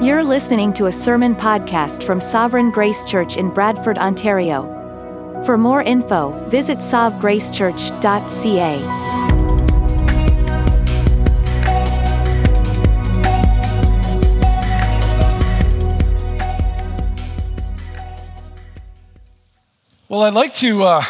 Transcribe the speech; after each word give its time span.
You're 0.00 0.22
listening 0.22 0.72
to 0.74 0.86
a 0.86 0.92
sermon 0.92 1.34
podcast 1.34 2.04
from 2.04 2.20
Sovereign 2.20 2.70
Grace 2.70 3.04
Church 3.04 3.36
in 3.36 3.52
Bradford, 3.52 3.98
Ontario. 3.98 4.62
For 5.44 5.58
more 5.58 5.82
info, 5.82 6.30
visit 6.50 6.78
sovgracechurch.ca. 6.78 8.78
Well, 20.08 20.22
I'd 20.22 20.32
like 20.32 20.54
to 20.54 20.84
uh, 20.84 21.02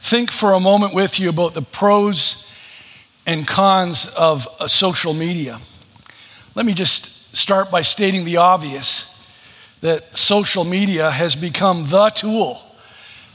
think 0.00 0.32
for 0.32 0.54
a 0.54 0.60
moment 0.60 0.92
with 0.92 1.20
you 1.20 1.28
about 1.28 1.54
the 1.54 1.62
pros 1.62 2.50
and 3.26 3.46
cons 3.46 4.08
of 4.16 4.48
uh, 4.58 4.66
social 4.66 5.14
media. 5.14 5.60
Let 6.56 6.66
me 6.66 6.74
just 6.74 7.21
start 7.32 7.70
by 7.70 7.82
stating 7.82 8.24
the 8.24 8.36
obvious 8.36 9.08
that 9.80 10.16
social 10.16 10.64
media 10.64 11.10
has 11.10 11.34
become 11.34 11.86
the 11.86 12.10
tool 12.10 12.62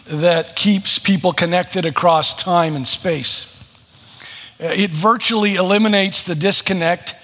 that 0.06 0.56
keeps 0.56 1.00
people 1.00 1.34
connected 1.34 1.86
across 1.86 2.34
time 2.34 2.76
and 2.76 2.88
space. 2.88 3.54
It 4.60 4.92
virtually 4.92 5.56
eliminates 5.56 6.24
the 6.24 6.36
disconnect 6.36 7.16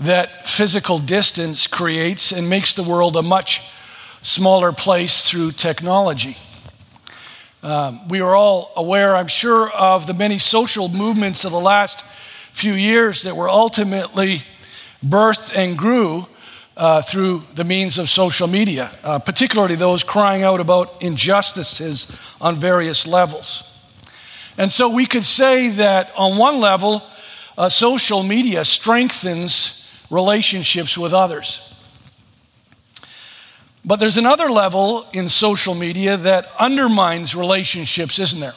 that 0.00 0.46
physical 0.46 0.98
distance 0.98 1.66
creates 1.66 2.32
and 2.32 2.50
makes 2.50 2.74
the 2.74 2.82
world 2.82 3.16
a 3.16 3.22
much 3.22 3.62
smaller 4.22 4.72
place 4.72 5.28
through 5.28 5.52
technology. 5.52 6.36
Um, 7.62 8.08
we 8.08 8.20
are 8.20 8.34
all 8.34 8.72
aware, 8.76 9.16
I'm 9.16 9.28
sure, 9.28 9.70
of 9.70 10.06
the 10.06 10.14
many 10.14 10.38
social 10.38 10.88
movements 10.88 11.44
of 11.44 11.52
the 11.52 11.60
last 11.60 12.04
few 12.52 12.72
years 12.72 13.22
that 13.22 13.36
were 13.36 13.48
ultimately 13.48 14.42
birthed 15.04 15.54
and 15.54 15.76
grew 15.76 16.26
uh, 16.76 17.02
through 17.02 17.42
the 17.54 17.64
means 17.64 17.98
of 17.98 18.08
social 18.08 18.48
media, 18.48 18.90
uh, 19.04 19.18
particularly 19.18 19.76
those 19.76 20.02
crying 20.02 20.42
out 20.42 20.60
about 20.60 21.02
injustices 21.02 22.10
on 22.40 22.58
various 22.58 23.06
levels. 23.06 23.70
And 24.56 24.70
so 24.70 24.88
we 24.88 25.06
could 25.06 25.24
say 25.24 25.70
that 25.70 26.12
on 26.16 26.36
one 26.36 26.60
level, 26.60 27.02
uh, 27.56 27.68
social 27.68 28.22
media 28.22 28.64
strengthens 28.64 29.86
relationships 30.10 30.98
with 30.98 31.12
others. 31.12 31.74
But 33.84 34.00
there's 34.00 34.16
another 34.16 34.48
level 34.48 35.06
in 35.12 35.28
social 35.28 35.74
media 35.74 36.16
that 36.16 36.50
undermines 36.58 37.34
relationships, 37.34 38.18
isn't 38.18 38.40
there? 38.40 38.54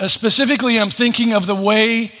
Uh, 0.00 0.08
specifically, 0.08 0.80
I'm 0.80 0.90
thinking 0.90 1.34
of 1.34 1.46
the 1.46 1.54
way 1.54 2.12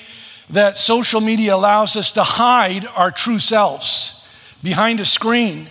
that 0.52 0.76
social 0.76 1.20
media 1.20 1.54
allows 1.54 1.96
us 1.96 2.12
to 2.12 2.22
hide 2.22 2.86
our 2.86 3.10
true 3.10 3.38
selves 3.38 4.24
behind 4.62 5.00
a 5.00 5.04
screen 5.04 5.66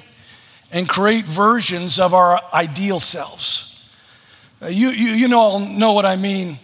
and 0.72 0.90
create 0.90 1.26
versions 1.26 2.00
of 2.00 2.14
our 2.14 2.42
ideal 2.54 3.00
selves. 3.00 3.68
Uh, 4.62 4.68
you, 4.68 4.90
you, 4.90 5.12
you 5.12 5.28
know, 5.28 5.60
know 5.60 5.94
what 5.94 6.06
I 6.06 6.16
mean. 6.16 6.58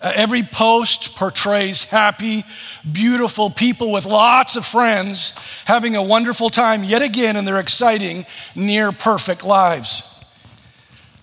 Uh, 0.00 0.12
every 0.14 0.42
post 0.42 1.14
portrays 1.16 1.84
happy, 1.84 2.44
beautiful 2.90 3.50
people 3.50 3.90
with 3.90 4.04
lots 4.04 4.54
of 4.54 4.64
friends 4.64 5.32
having 5.64 5.96
a 5.96 6.02
wonderful 6.02 6.50
time 6.50 6.84
yet 6.84 7.02
again 7.02 7.36
in 7.36 7.44
their 7.44 7.58
exciting, 7.58 8.26
near 8.54 8.92
perfect 8.92 9.42
lives. 9.44 10.02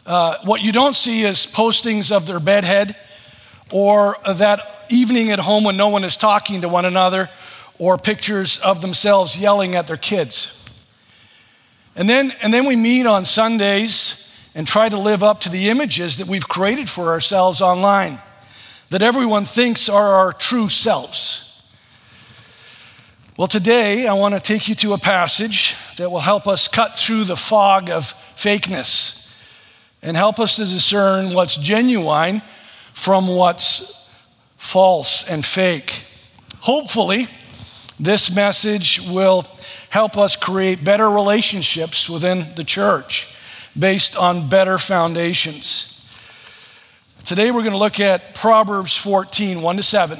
Uh, 0.05 0.37
what 0.43 0.61
you 0.61 0.71
don't 0.71 0.95
see 0.95 1.21
is 1.21 1.45
postings 1.45 2.11
of 2.11 2.25
their 2.25 2.39
bedhead 2.39 2.95
or 3.73 4.17
that 4.25 4.85
evening 4.89 5.31
at 5.31 5.39
home 5.39 5.63
when 5.63 5.75
no 5.75 5.89
one 5.89 6.03
is 6.03 6.15
talking 6.15 6.61
to 6.61 6.69
one 6.69 6.85
another, 6.85 7.29
or 7.79 7.97
pictures 7.97 8.59
of 8.59 8.81
themselves 8.81 9.35
yelling 9.35 9.75
at 9.75 9.87
their 9.87 9.97
kids. 9.97 10.63
And 11.95 12.07
then, 12.07 12.31
and 12.43 12.53
then 12.53 12.65
we 12.65 12.75
meet 12.75 13.07
on 13.07 13.25
Sundays 13.25 14.29
and 14.53 14.67
try 14.67 14.89
to 14.89 14.97
live 14.99 15.23
up 15.23 15.41
to 15.41 15.49
the 15.49 15.69
images 15.69 16.17
that 16.17 16.27
we've 16.27 16.47
created 16.47 16.87
for 16.87 17.09
ourselves 17.09 17.61
online, 17.61 18.19
that 18.89 19.01
everyone 19.01 19.43
thinks 19.45 19.89
are 19.89 20.13
our 20.13 20.33
true 20.33 20.69
selves. 20.69 21.63
Well, 23.35 23.47
today 23.47 24.05
I 24.05 24.13
want 24.13 24.35
to 24.35 24.39
take 24.39 24.67
you 24.67 24.75
to 24.75 24.93
a 24.93 24.99
passage 24.99 25.73
that 25.97 26.11
will 26.11 26.19
help 26.19 26.47
us 26.47 26.67
cut 26.67 26.95
through 26.99 27.23
the 27.23 27.35
fog 27.35 27.89
of 27.89 28.13
fakeness 28.37 29.27
and 30.03 30.15
help 30.15 30.39
us 30.39 30.57
to 30.57 30.65
discern 30.65 31.33
what's 31.33 31.55
genuine 31.55 32.43
from 32.93 33.27
what's 33.27 33.93
false 34.57 35.27
and 35.27 35.45
fake. 35.45 36.05
Hopefully, 36.61 37.27
this 37.99 38.33
message 38.33 39.01
will 39.01 39.45
help 39.89 40.17
us 40.17 40.35
create 40.35 40.83
better 40.83 41.09
relationships 41.09 42.09
within 42.09 42.55
the 42.55 42.63
church 42.63 43.27
based 43.77 44.15
on 44.15 44.49
better 44.49 44.77
foundations. 44.77 45.89
Today, 47.25 47.51
we're 47.51 47.61
going 47.61 47.73
to 47.73 47.77
look 47.77 47.99
at 47.99 48.35
Proverbs 48.35 48.95
14, 48.95 49.61
1 49.61 49.77
to 49.77 49.83
7. 49.83 50.19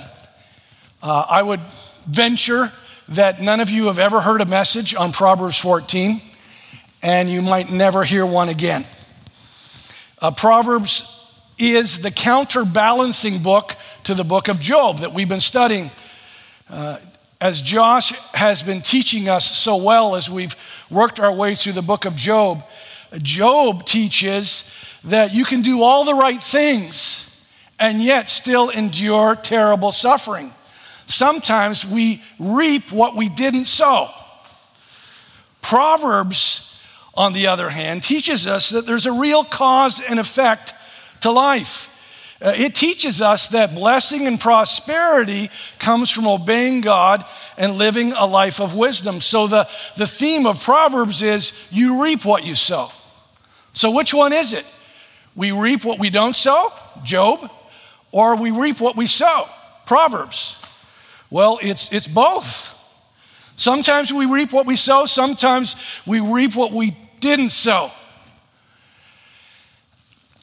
Uh, 1.01 1.25
I 1.29 1.41
would 1.41 1.61
venture 2.05 2.72
that 3.09 3.41
none 3.41 3.59
of 3.59 3.69
you 3.69 3.88
have 3.88 4.00
ever 4.00 4.22
heard 4.22 4.41
a 4.41 4.45
message 4.45 4.95
on 4.95 5.11
Proverbs 5.11 5.57
14, 5.57 6.22
and 7.01 7.29
you 7.29 7.41
might 7.41 7.72
never 7.72 8.03
hear 8.03 8.25
one 8.25 8.50
again. 8.50 8.85
Uh, 10.22 10.31
Proverbs 10.31 11.12
is 11.58 12.02
the 12.02 12.12
counterbalancing 12.12 13.41
book 13.41 13.75
to 14.03 14.14
the 14.14 14.24
book 14.24 14.47
of 14.47 14.59
Job 14.59 15.00
that 15.00 15.14
we've 15.14 15.30
been 15.30 15.40
studying. 15.40 15.91
Uh, 16.69 16.97
as 17.40 17.62
Josh 17.62 18.12
has 18.34 18.64
been 18.64 18.81
teaching 18.81 19.28
us 19.28 19.46
so 19.58 19.75
well 19.75 20.16
as 20.16 20.30
we've 20.30 20.56
worked 20.90 21.19
our 21.19 21.34
way 21.34 21.56
through 21.56 21.74
the 21.74 21.81
book 21.81 22.06
of 22.06 22.16
Job, 22.16 22.64
Job 23.22 23.86
teaches 23.86 24.72
that 25.03 25.34
you 25.34 25.46
can 25.46 25.62
do 25.62 25.81
all 25.81 26.06
the 26.06 26.14
right 26.14 26.41
things 26.41 27.30
and 27.80 28.02
yet 28.02 28.30
still 28.30 28.70
endure 28.70 29.35
terrible 29.35 29.91
suffering. 29.91 30.53
Sometimes 31.06 31.85
we 31.85 32.24
reap 32.40 32.91
what 32.91 33.16
we 33.16 33.28
didn't 33.28 33.66
sow. 33.66 34.09
Proverbs, 35.62 36.80
on 37.14 37.34
the 37.34 37.47
other 37.47 37.70
hand, 37.70 38.03
teaches 38.03 38.47
us 38.47 38.70
that 38.70 38.85
there's 38.85 39.06
a 39.06 39.12
real 39.12 39.44
cause 39.44 40.00
and 40.00 40.20
effect 40.20 40.74
to 41.23 41.31
life. 41.31 41.89
Uh, 42.41 42.53
it 42.57 42.75
teaches 42.75 43.22
us 43.22 43.47
that 43.50 43.73
blessing 43.73 44.28
and 44.28 44.39
prosperity 44.39 45.50
comes 45.79 46.09
from 46.09 46.28
obeying 46.28 46.81
God 46.81 47.25
and 47.57 47.78
living 47.78 48.11
a 48.11 48.25
life 48.25 48.59
of 48.59 48.75
wisdom. 48.75 49.22
So, 49.22 49.47
the, 49.47 49.67
the 49.95 50.06
theme 50.06 50.45
of 50.45 50.61
Proverbs 50.61 51.22
is 51.22 51.53
you 51.72 52.03
reap 52.03 52.25
what 52.25 52.44
you 52.44 52.56
sow. 52.56 52.91
So, 53.72 53.91
which 53.91 54.13
one 54.13 54.34
is 54.34 54.51
it? 54.51 54.66
We 55.35 55.51
reap 55.51 55.85
what 55.85 56.00
we 56.00 56.09
don't 56.09 56.35
sow, 56.35 56.73
Job, 57.03 57.50
or 58.11 58.35
we 58.35 58.51
reap 58.51 58.81
what 58.81 58.97
we 58.97 59.07
sow, 59.07 59.47
Proverbs. 59.85 60.57
Well, 61.29 61.59
it's, 61.61 61.91
it's 61.91 62.07
both. 62.07 62.69
Sometimes 63.55 64.11
we 64.11 64.25
reap 64.25 64.51
what 64.51 64.66
we 64.66 64.75
sow, 64.75 65.05
sometimes 65.05 65.78
we 66.05 66.19
reap 66.19 66.55
what 66.55 66.73
we 66.73 66.97
didn't 67.22 67.50
sow. 67.50 67.91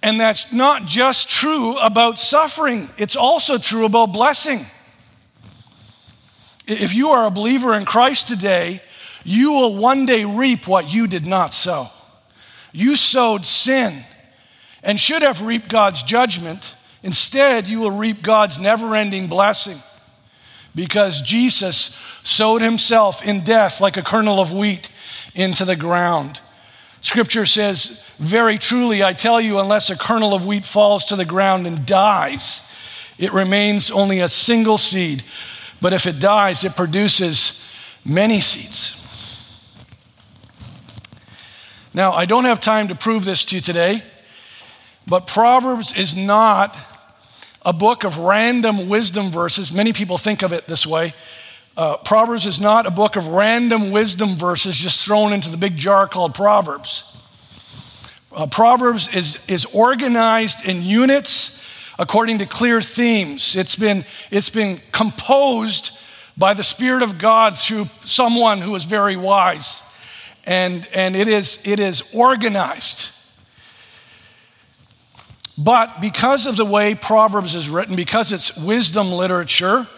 And 0.03 0.19
that's 0.19 0.53
not 0.53 0.87
just 0.87 1.29
true 1.29 1.79
about 1.79 2.19
suffering, 2.19 2.89
it's 2.97 3.17
also 3.17 3.59
true 3.59 3.85
about 3.85 4.13
blessing. 4.13 4.67
If 6.67 6.95
you 6.95 7.11
are 7.11 7.27
a 7.27 7.31
believer 7.31 7.75
in 7.75 7.85
Christ 7.85 8.29
today, 8.29 8.83
you 9.25 9.53
will 9.53 9.77
one 9.77 10.07
day 10.07 10.25
reap 10.25 10.67
what 10.67 10.91
you 10.91 11.07
did 11.07 11.27
not 11.27 11.53
sow. 11.53 11.91
You 12.73 12.97
sowed 12.97 13.45
sin 13.45 14.05
and 14.83 14.99
should 14.99 15.23
have 15.23 15.43
reaped 15.43 15.69
God's 15.69 16.03
judgment. 16.03 16.75
Instead, 17.03 17.67
you 17.67 17.81
will 17.81 17.91
reap 17.91 18.23
God's 18.23 18.59
never 18.59 18.95
ending 18.95 19.27
blessing 19.27 19.83
because 20.75 21.21
Jesus 21.23 21.99
sowed 22.23 22.63
himself 22.63 23.25
in 23.25 23.43
death 23.43 23.81
like 23.81 23.97
a 23.97 24.03
kernel 24.03 24.41
of 24.41 24.53
wheat 24.53 24.89
into 25.35 25.65
the 25.65 25.77
ground. 25.77 26.41
Scripture 27.01 27.47
says, 27.47 28.03
Very 28.19 28.59
truly, 28.59 29.03
I 29.03 29.13
tell 29.13 29.41
you, 29.41 29.59
unless 29.59 29.91
a 29.91 29.97
kernel 29.97 30.35
of 30.35 30.45
wheat 30.45 30.65
falls 30.67 31.05
to 31.07 31.17
the 31.17 31.25
ground 31.25 31.67
and 31.67 31.87
dies, 31.87 32.63
it 33.19 33.33
remains 33.33 33.91
only 33.91 34.21
a 34.21 34.29
single 34.29 34.79
seed. 34.79 35.25
But 35.81 35.93
if 35.93 36.07
it 36.07 36.19
dies, 36.19 36.65
it 36.65 36.77
produces 36.77 37.65
many 38.05 38.41
seeds. 38.41 38.97
Now, 41.93 42.13
I 42.13 42.25
don't 42.25 42.45
have 42.45 42.61
time 42.61 42.89
to 42.89 42.95
prove 42.95 43.25
this 43.25 43.45
to 43.47 43.57
you 43.57 43.61
today, 43.61 44.03
but 45.07 45.27
Proverbs 45.27 45.97
is 45.97 46.15
not 46.15 46.77
a 47.63 47.73
book 47.73 48.05
of 48.05 48.19
random 48.19 48.89
wisdom 48.89 49.31
verses. 49.31 49.73
Many 49.73 49.93
people 49.93 50.17
think 50.17 50.43
of 50.43 50.53
it 50.53 50.69
this 50.69 50.87
way. 50.87 51.15
Uh, 51.81 51.97
Proverbs 51.97 52.45
is 52.45 52.61
not 52.61 52.85
a 52.85 52.91
book 52.91 53.17
of 53.17 53.29
random 53.29 53.91
wisdom 53.91 54.37
verses 54.37 54.77
just 54.77 55.03
thrown 55.03 55.33
into 55.33 55.49
the 55.49 55.57
big 55.57 55.79
jar 55.79 56.07
called 56.07 56.35
Proverbs. 56.35 57.05
Uh, 58.31 58.47
Proverbs 58.47 59.09
is, 59.15 59.39
is 59.49 59.65
organized 59.65 60.63
in 60.69 60.83
units 60.83 61.59
according 61.99 62.37
to 62.37 62.45
clear 62.45 62.83
themes. 62.83 63.57
It's 63.57 63.77
been, 63.77 64.05
it's 64.31 64.51
been 64.51 64.83
composed 64.93 65.97
by 66.37 66.53
the 66.53 66.63
Spirit 66.63 67.03
of 67.03 67.17
God 67.17 67.59
through 67.59 67.89
someone 68.05 68.59
who 68.59 68.75
is 68.75 68.85
very 68.85 69.17
wise. 69.17 69.81
And, 70.45 70.87
and 70.93 71.17
it, 71.17 71.29
is, 71.29 71.61
it 71.65 71.81
is 71.81 72.03
organized. 72.13 73.09
But 75.57 76.03
because 76.03 76.47
of 76.47 76.59
the 76.59 76.67
way 76.67 76.95
Proverbs 76.95 77.55
is 77.55 77.71
written, 77.71 77.97
because 77.97 78.33
it's 78.33 78.55
wisdom 78.55 79.11
literature, 79.11 79.89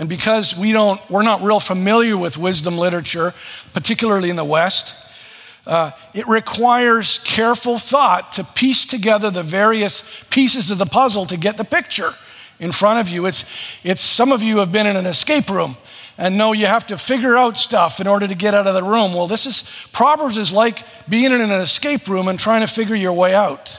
and 0.00 0.08
because 0.08 0.56
we 0.56 0.72
don't, 0.72 0.98
we're 1.10 1.22
not 1.22 1.42
real 1.42 1.60
familiar 1.60 2.16
with 2.16 2.38
wisdom 2.38 2.78
literature, 2.78 3.34
particularly 3.74 4.30
in 4.30 4.36
the 4.36 4.44
West, 4.44 4.94
uh, 5.66 5.90
it 6.14 6.26
requires 6.26 7.18
careful 7.18 7.76
thought 7.76 8.32
to 8.32 8.42
piece 8.42 8.86
together 8.86 9.30
the 9.30 9.42
various 9.42 10.02
pieces 10.30 10.70
of 10.70 10.78
the 10.78 10.86
puzzle 10.86 11.26
to 11.26 11.36
get 11.36 11.58
the 11.58 11.64
picture 11.64 12.14
in 12.58 12.72
front 12.72 12.98
of 12.98 13.12
you. 13.12 13.26
It's, 13.26 13.44
it's 13.84 14.00
some 14.00 14.32
of 14.32 14.42
you 14.42 14.56
have 14.60 14.72
been 14.72 14.86
in 14.86 14.96
an 14.96 15.04
escape 15.04 15.50
room 15.50 15.76
and 16.16 16.38
know 16.38 16.52
you 16.52 16.64
have 16.64 16.86
to 16.86 16.96
figure 16.96 17.36
out 17.36 17.58
stuff 17.58 18.00
in 18.00 18.06
order 18.06 18.26
to 18.26 18.34
get 18.34 18.54
out 18.54 18.66
of 18.66 18.72
the 18.72 18.82
room. 18.82 19.12
Well, 19.12 19.26
this 19.26 19.44
is 19.44 19.70
Proverbs 19.92 20.38
is 20.38 20.50
like 20.50 20.82
being 21.10 21.26
in 21.26 21.42
an 21.42 21.50
escape 21.50 22.08
room 22.08 22.26
and 22.26 22.38
trying 22.38 22.62
to 22.62 22.66
figure 22.66 22.96
your 22.96 23.12
way 23.12 23.34
out. 23.34 23.78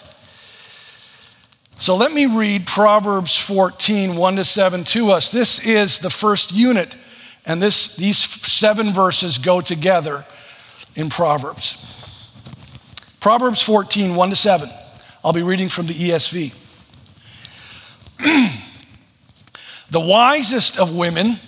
So 1.81 1.95
let 1.95 2.12
me 2.12 2.28
read 2.28 2.68
Proverbs 2.68 3.36
14, 3.36 4.16
1 4.16 4.36
to 4.36 4.45
7 4.45 4.83
to 4.83 5.10
us. 5.13 5.31
This 5.31 5.57
is 5.57 5.98
the 5.98 6.12
first 6.12 6.51
unit, 6.51 6.95
and 7.44 7.60
this, 7.60 7.95
these 7.95 8.19
seven 8.19 8.94
verses 8.94 9.39
go 9.39 9.62
together 9.62 10.24
in 10.95 11.10
Proverbs. 11.10 11.83
Proverbs 13.19 13.63
14, 13.63 14.13
1 14.13 14.30
to 14.30 14.36
7. 14.36 14.69
I'll 15.25 15.33
be 15.33 15.42
reading 15.42 15.69
from 15.69 15.88
the 15.88 15.95
ESV. 15.95 16.54
the 19.89 20.00
wisest 20.00 20.78
of 20.78 20.95
women 20.95 21.39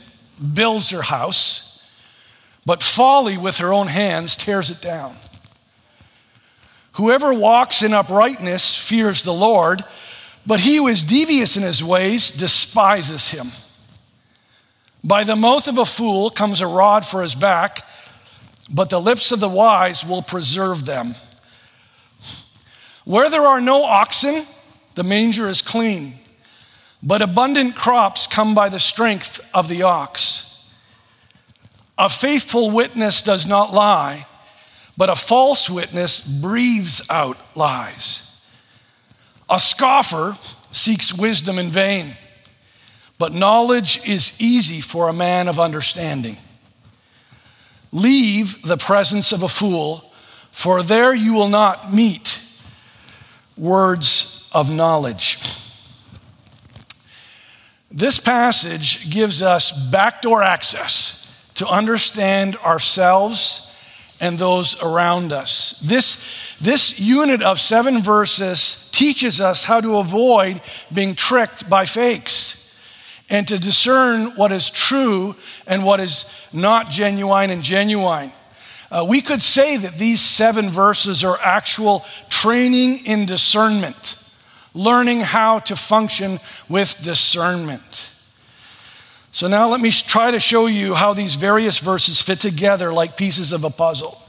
builds 0.56 0.90
her 0.90 1.04
house, 1.04 1.80
but 2.66 2.82
folly 2.82 3.38
with 3.38 3.58
her 3.58 3.72
own 3.72 3.86
hands 3.86 4.36
tears 4.36 4.72
it 4.72 4.82
down. 4.82 5.16
Whoever 6.94 7.32
walks 7.36 7.84
in 7.84 7.94
uprightness 7.94 8.76
fears 8.76 9.22
the 9.22 9.32
Lord 9.32 9.84
but 10.46 10.60
he 10.60 10.78
who 10.78 10.88
is 10.88 11.04
devious 11.04 11.56
in 11.56 11.64
his 11.64 11.84
ways 11.84 12.32
despises 12.32 13.30
him. 13.30 13.52
By 15.04 15.24
the 15.24 15.36
mouth 15.36 15.68
of 15.68 15.78
a 15.78 15.86
fool 15.86 16.30
comes 16.30 16.62
a 16.62 16.68
rod 16.68 17.06
for 17.06 17.22
his 17.22 17.36
back, 17.36 17.86
but 18.70 18.90
the 18.90 19.02
lips 19.02 19.32
of 19.32 19.40
the 19.40 19.50
wise 19.50 20.06
will 20.06 20.22
preserve 20.22 20.86
them. 20.86 21.16
Where 23.06 23.30
there 23.30 23.46
are 23.46 23.60
no 23.60 23.84
oxen, 23.84 24.46
the 24.96 25.04
manger 25.04 25.48
is 25.48 25.62
clean, 25.62 26.20
but 27.02 27.22
abundant 27.22 27.76
crops 27.76 28.28
come 28.28 28.56
by 28.56 28.70
the 28.70 28.80
strength 28.80 29.46
of 29.54 29.68
the 29.68 29.84
ox. 29.84 30.50
A 31.98 32.10
faithful 32.10 32.72
witness 32.72 33.22
does 33.22 33.46
not 33.46 33.74
lie, 33.74 34.26
but 34.98 35.10
a 35.10 35.16
false 35.16 35.70
witness 35.70 36.22
breathes 36.22 37.02
out 37.10 37.38
lies. 37.56 38.33
A 39.54 39.60
scoffer 39.60 40.36
seeks 40.72 41.14
wisdom 41.14 41.60
in 41.60 41.70
vain, 41.70 42.18
but 43.20 43.34
knowledge 43.34 44.04
is 44.04 44.34
easy 44.40 44.82
for 44.82 45.08
a 45.08 45.14
man 45.14 45.48
of 45.48 45.60
understanding. 45.60 46.38
Leave 47.92 48.64
the 48.64 48.78
presence 48.78 49.32
of 49.32 49.44
a 49.44 49.48
fool, 49.48 50.12
for 50.52 50.82
there 50.82 51.14
you 51.14 51.34
will 51.34 51.50
not 51.50 51.94
meet 51.94 52.40
words 53.56 54.50
of 54.54 54.72
knowledge. 54.72 55.38
This 57.92 58.18
passage 58.18 59.12
gives 59.12 59.44
us 59.44 59.72
backdoor 59.72 60.42
access 60.42 61.32
to 61.54 61.68
understand 61.68 62.58
ourselves 62.58 63.72
and 64.24 64.40
those 64.40 64.82
around 64.82 65.34
us. 65.34 65.78
This 65.84 66.24
this 66.62 66.98
unit 66.98 67.42
of 67.42 67.60
seven 67.60 68.02
verses 68.02 68.88
teaches 68.94 69.42
us 69.42 69.66
how 69.66 69.82
to 69.82 69.98
avoid 69.98 70.62
being 70.94 71.14
tricked 71.14 71.70
by 71.70 71.86
fakes 71.86 72.74
and 73.30 73.46
to 73.50 73.60
discern 73.60 74.28
what 74.38 74.54
is 74.54 74.70
true 74.70 75.36
and 75.68 75.84
what 75.84 76.00
is 76.00 76.26
not 76.54 76.90
genuine 76.90 77.50
and 77.50 77.64
genuine. 77.64 78.32
Uh, 78.90 79.04
we 79.06 79.20
could 79.20 79.42
say 79.42 79.76
that 79.76 80.00
these 80.00 80.22
seven 80.22 80.70
verses 80.70 81.26
are 81.26 81.38
actual 81.42 82.06
training 82.30 83.06
in 83.06 83.26
discernment, 83.26 84.16
learning 84.74 85.20
how 85.20 85.60
to 85.60 85.76
function 85.76 86.40
with 86.70 86.96
discernment. 87.04 88.13
So 89.34 89.48
now 89.48 89.68
let 89.68 89.82
me 89.82 89.90
try 89.90 90.30
to 90.30 90.40
show 90.40 90.68
you 90.68 90.94
how 90.94 91.16
these 91.16 91.34
various 91.34 91.80
verses 91.80 92.22
fit 92.22 92.40
together 92.40 92.94
like 92.94 93.18
pieces 93.18 93.52
of 93.52 93.64
a 93.64 93.72
puzzle. 93.72 94.22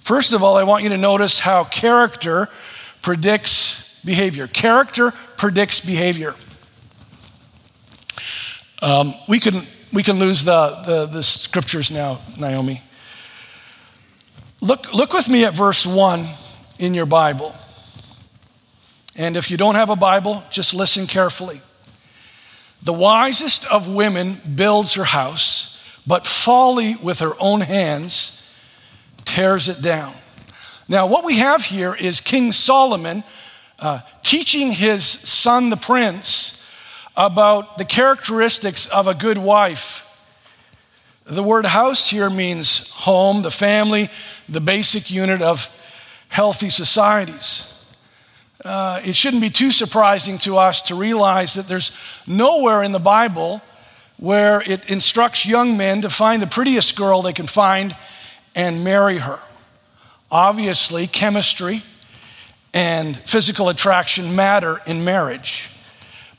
First 0.00 0.32
of 0.32 0.42
all, 0.42 0.56
I 0.56 0.64
want 0.64 0.82
you 0.82 0.88
to 0.88 0.96
notice 0.96 1.38
how 1.38 1.62
character 1.62 2.48
predicts 3.00 4.00
behavior. 4.04 4.48
Character 4.48 5.12
predicts 5.36 5.78
behavior. 5.78 6.34
Um, 8.82 9.14
we, 9.28 9.38
can, 9.38 9.64
we 9.92 10.02
can 10.02 10.18
lose 10.18 10.42
the, 10.42 10.82
the, 10.84 11.06
the 11.06 11.22
scriptures 11.22 11.88
now, 11.88 12.20
Naomi. 12.36 12.82
Look, 14.60 14.92
look 14.94 15.12
with 15.12 15.28
me 15.28 15.44
at 15.44 15.54
verse 15.54 15.86
1 15.86 16.26
in 16.80 16.92
your 16.92 17.06
Bible. 17.06 17.54
And 19.14 19.36
if 19.36 19.48
you 19.48 19.56
don't 19.56 19.76
have 19.76 19.90
a 19.90 19.96
Bible, 19.96 20.42
just 20.50 20.74
listen 20.74 21.06
carefully. 21.06 21.60
The 22.82 22.92
wisest 22.92 23.66
of 23.66 23.88
women 23.88 24.40
builds 24.54 24.94
her 24.94 25.04
house, 25.04 25.78
but 26.06 26.26
folly 26.26 26.96
with 26.96 27.18
her 27.20 27.32
own 27.40 27.62
hands 27.62 28.42
tears 29.24 29.68
it 29.68 29.82
down. 29.82 30.14
Now, 30.88 31.06
what 31.06 31.24
we 31.24 31.38
have 31.38 31.64
here 31.64 31.94
is 31.94 32.20
King 32.20 32.52
Solomon 32.52 33.24
uh, 33.78 34.00
teaching 34.22 34.72
his 34.72 35.04
son, 35.04 35.70
the 35.70 35.76
prince, 35.76 36.62
about 37.16 37.78
the 37.78 37.84
characteristics 37.84 38.86
of 38.86 39.06
a 39.06 39.14
good 39.14 39.38
wife. 39.38 40.04
The 41.24 41.42
word 41.42 41.66
house 41.66 42.08
here 42.08 42.30
means 42.30 42.88
home, 42.90 43.42
the 43.42 43.50
family, 43.50 44.10
the 44.48 44.60
basic 44.60 45.10
unit 45.10 45.42
of 45.42 45.68
healthy 46.28 46.70
societies. 46.70 47.66
Uh, 48.66 49.00
it 49.04 49.14
shouldn't 49.14 49.40
be 49.40 49.50
too 49.50 49.70
surprising 49.70 50.38
to 50.38 50.58
us 50.58 50.82
to 50.82 50.96
realize 50.96 51.54
that 51.54 51.68
there's 51.68 51.92
nowhere 52.26 52.82
in 52.82 52.90
the 52.90 52.98
Bible 52.98 53.62
where 54.16 54.60
it 54.62 54.84
instructs 54.86 55.46
young 55.46 55.76
men 55.76 56.00
to 56.00 56.10
find 56.10 56.42
the 56.42 56.48
prettiest 56.48 56.96
girl 56.96 57.22
they 57.22 57.32
can 57.32 57.46
find 57.46 57.96
and 58.56 58.82
marry 58.82 59.18
her. 59.18 59.38
Obviously, 60.32 61.06
chemistry 61.06 61.84
and 62.74 63.16
physical 63.16 63.68
attraction 63.68 64.34
matter 64.34 64.82
in 64.84 65.04
marriage, 65.04 65.70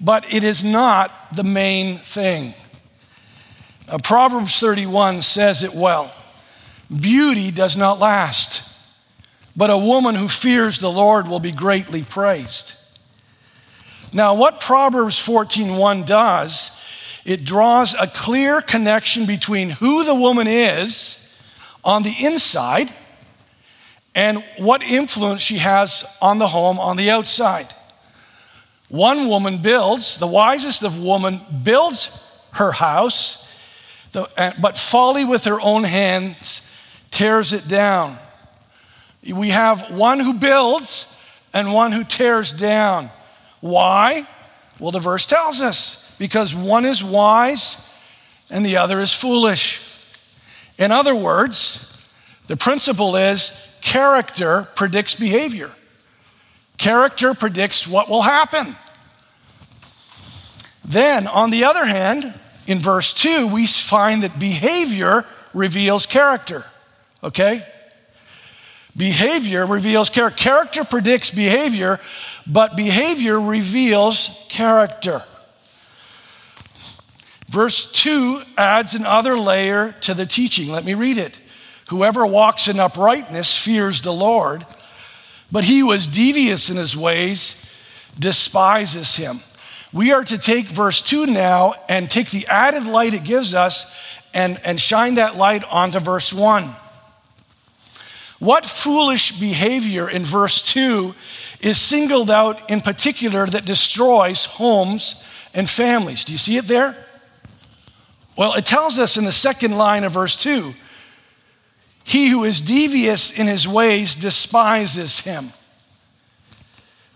but 0.01 0.25
it 0.34 0.44
is 0.44 0.66
not 0.66 1.34
the 1.34 1.46
main 1.46 1.98
thing. 1.98 2.54
Uh, 3.88 4.00
Proverbs 4.00 4.60
31 4.60 5.22
says 5.22 5.63
it 5.63 5.74
well 5.74 6.13
Beauty 6.94 7.51
does 7.51 7.78
not 7.78 8.00
last, 8.00 8.63
but 9.58 9.72
a 9.72 9.78
woman 9.78 10.14
who 10.14 10.28
fears 10.28 10.80
the 10.80 10.92
Lord 10.92 11.28
will 11.28 11.40
be 11.40 11.52
greatly 11.52 12.04
praised. 12.04 12.76
Now, 14.14 14.36
what 14.36 14.62
Proverbs 14.62 15.18
14:1 15.20 16.06
does, 16.06 16.72
it 17.26 17.44
draws 17.44 17.96
a 17.96 18.08
clear 18.08 18.62
connection 18.62 19.26
between 19.26 19.72
who 19.72 20.06
the 20.06 20.16
woman 20.16 20.48
is 20.48 21.18
on 21.84 22.04
the 22.04 22.16
inside 22.24 22.94
and 24.16 24.44
what 24.58 24.84
influence 24.84 25.42
she 25.42 25.58
has 25.58 26.06
on 26.22 26.38
the 26.38 26.48
home 26.48 26.80
on 26.80 26.96
the 26.96 27.10
outside. 27.10 27.74
One 28.90 29.28
woman 29.28 29.58
builds, 29.58 30.18
the 30.18 30.28
wisest 30.28 30.84
of 30.84 30.98
women 30.98 31.42
builds 31.64 32.10
her 32.52 32.72
house, 32.72 33.48
but 34.14 34.78
folly 34.78 35.26
with 35.26 35.44
her 35.46 35.60
own 35.60 35.84
hands 35.84 36.62
tears 37.12 37.54
it 37.54 37.68
down. 37.68 38.18
We 39.27 39.50
have 39.50 39.91
one 39.91 40.19
who 40.19 40.34
builds 40.34 41.13
and 41.53 41.74
one 41.74 41.91
who 41.91 42.03
tears 42.03 42.53
down. 42.53 43.10
Why? 43.62 44.27
Well, 44.79 44.91
the 44.91 45.00
verse 45.00 45.25
tells 45.25 45.62
us 45.62 46.07
because 46.17 46.53
one 46.53 46.86
is 46.86 47.03
wise 47.03 47.77
and 48.50 48.65
the 48.65 48.77
other 48.77 49.01
is 49.01 49.13
foolish. 49.13 49.81
In 50.77 50.91
other 50.91 51.15
words, 51.15 51.84
the 52.48 52.57
principle 52.57 53.15
is 53.15 53.51
character 53.81 54.67
predicts 54.75 55.15
behavior. 55.15 55.72
Character 56.77 57.34
predicts 57.34 57.88
what 57.88 58.10
will 58.10 58.22
happen. 58.22 58.75
Then, 60.86 61.27
on 61.27 61.50
the 61.50 61.65
other 61.65 61.86
hand, 61.86 62.34
in 62.67 62.79
verse 62.79 63.13
2, 63.13 63.48
we 63.48 63.65
find 63.65 64.24
that 64.24 64.39
behavior 64.39 65.25
reveals 65.53 66.05
character. 66.05 66.65
Okay? 67.24 67.65
Behavior 68.98 69.66
reveals 69.66 70.10
character. 70.10 70.38
Character 70.38 70.84
predicts 70.84 71.30
behavior, 71.30 72.00
but 72.48 72.75
behavior 72.75 73.39
reveals 73.39 74.32
character. 74.50 75.24
Verse 77.48 77.89
2 77.92 78.42
adds 78.58 78.96
another 78.96 79.38
layer 79.38 79.94
to 80.01 80.16
the 80.16 80.25
teaching. 80.25 80.70
Let 80.70 80.84
me 80.84 80.96
read 80.96 81.18
it. 81.18 81.39
Whoever 81.89 82.25
walks 82.25 82.68
in 82.68 82.80
uprightness 82.80 83.56
fears 83.56 84.01
the 84.01 84.12
Lord, 84.12 84.66
but 85.51 85.63
he 85.63 85.80
who 85.80 85.92
is 85.92 86.08
devious 86.08 86.70
in 86.70 86.75
his 86.75 86.98
ways 86.98 87.63
despises 88.20 89.16
him. 89.16 89.42
We 89.94 90.12
are 90.12 90.24
to 90.25 90.38
take 90.38 90.66
verse 90.66 91.01
2 91.01 91.27
now 91.27 91.75
and 91.88 92.10
take 92.10 92.32
the 92.32 92.48
added 92.48 92.88
light 92.88 93.13
it 93.13 93.24
gives 93.24 93.54
us 93.54 93.94
and, 94.34 94.60
and 94.66 94.82
shine 94.82 95.16
that 95.16 95.38
light 95.38 95.63
onto 95.63 96.00
verse 96.00 96.34
1. 96.34 96.74
What 98.39 98.65
foolish 98.67 99.39
behavior 99.39 100.10
in 100.10 100.24
verse 100.24 100.62
2 100.62 101.15
is 101.60 101.79
singled 101.79 102.29
out 102.29 102.70
in 102.70 102.82
particular 102.82 103.48
that 103.48 103.65
destroys 103.65 104.46
homes 104.46 105.24
and 105.53 105.70
families? 105.70 106.24
Do 106.24 106.34
you 106.34 106.38
see 106.38 106.58
it 106.58 106.67
there? 106.67 106.96
Well, 108.38 108.53
it 108.53 108.65
tells 108.65 109.00
us 109.00 109.17
in 109.17 109.24
the 109.24 109.32
second 109.32 109.75
line 109.75 110.03
of 110.03 110.12
verse 110.12 110.36
2 110.36 110.75
He 112.03 112.29
who 112.29 112.44
is 112.44 112.62
devious 112.62 113.32
in 113.32 113.48
his 113.48 113.67
ways 113.67 114.15
despises 114.15 115.22
him. 115.22 115.51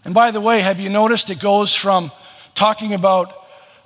And 0.03 0.15
by 0.15 0.31
the 0.31 0.41
way, 0.41 0.61
have 0.61 0.79
you 0.79 0.89
noticed 0.89 1.29
it 1.29 1.39
goes 1.39 1.75
from 1.75 2.11
talking 2.55 2.95
about 2.95 3.31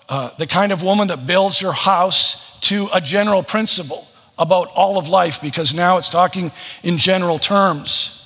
uh, 0.08 0.30
the 0.38 0.48
kind 0.48 0.72
of 0.72 0.82
woman 0.82 1.10
that 1.10 1.28
builds 1.28 1.60
her 1.60 1.74
house 1.74 2.58
to 2.62 2.88
a 2.94 3.02
general 3.02 3.44
principle 3.44 4.08
about 4.38 4.68
all 4.76 4.98
of 4.98 5.08
life 5.08 5.42
because 5.42 5.74
now 5.74 5.98
it's 5.98 6.10
talking 6.10 6.52
in 6.84 6.98
general 6.98 7.40
terms. 7.40 8.26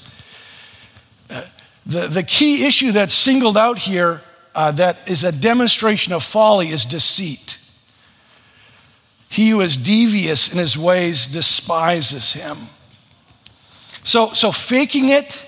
Uh, 1.30 1.44
the, 1.86 2.08
the 2.08 2.24
key 2.24 2.66
issue 2.66 2.92
that's 2.92 3.14
singled 3.14 3.58
out 3.58 3.78
here 3.78 4.22
uh, 4.56 4.72
that 4.72 5.08
is 5.08 5.24
a 5.24 5.32
demonstration 5.32 6.14
of 6.14 6.24
folly 6.24 6.70
is 6.70 6.86
deceit. 6.86 7.58
He 9.30 9.50
who 9.50 9.62
is 9.62 9.78
devious 9.78 10.52
in 10.52 10.58
his 10.58 10.78
ways 10.78 11.28
despises 11.28 12.34
him. 12.34 12.58
So, 14.02 14.34
so 14.34 14.52
faking 14.52 15.10
it 15.10 15.46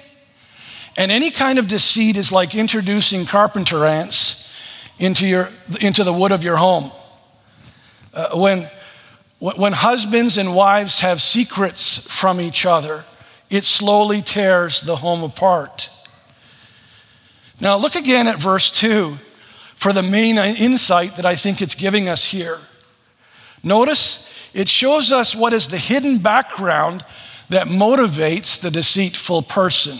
and 0.97 1.11
any 1.11 1.31
kind 1.31 1.57
of 1.57 1.67
deceit 1.67 2.17
is 2.17 2.31
like 2.31 2.53
introducing 2.53 3.25
carpenter 3.25 3.85
ants 3.85 4.49
into, 4.99 5.25
your, 5.25 5.49
into 5.79 6.03
the 6.03 6.13
wood 6.13 6.31
of 6.31 6.43
your 6.43 6.57
home. 6.57 6.91
Uh, 8.13 8.37
when, 8.37 8.69
when 9.41 9.73
husbands 9.73 10.37
and 10.37 10.53
wives 10.53 10.99
have 10.99 11.19
secrets 11.19 11.97
from 12.07 12.39
each 12.39 12.63
other, 12.63 13.05
it 13.49 13.65
slowly 13.65 14.21
tears 14.21 14.81
the 14.81 14.97
home 14.97 15.23
apart. 15.23 15.89
Now, 17.59 17.77
look 17.77 17.95
again 17.95 18.27
at 18.27 18.39
verse 18.39 18.69
2 18.69 19.17
for 19.75 19.93
the 19.93 20.03
main 20.03 20.37
insight 20.37 21.15
that 21.15 21.25
I 21.25 21.35
think 21.35 21.59
it's 21.59 21.73
giving 21.73 22.07
us 22.07 22.23
here. 22.23 22.59
Notice 23.63 24.29
it 24.53 24.69
shows 24.69 25.11
us 25.11 25.35
what 25.35 25.53
is 25.53 25.69
the 25.69 25.79
hidden 25.79 26.19
background 26.19 27.03
that 27.49 27.65
motivates 27.65 28.61
the 28.61 28.69
deceitful 28.69 29.41
person. 29.41 29.97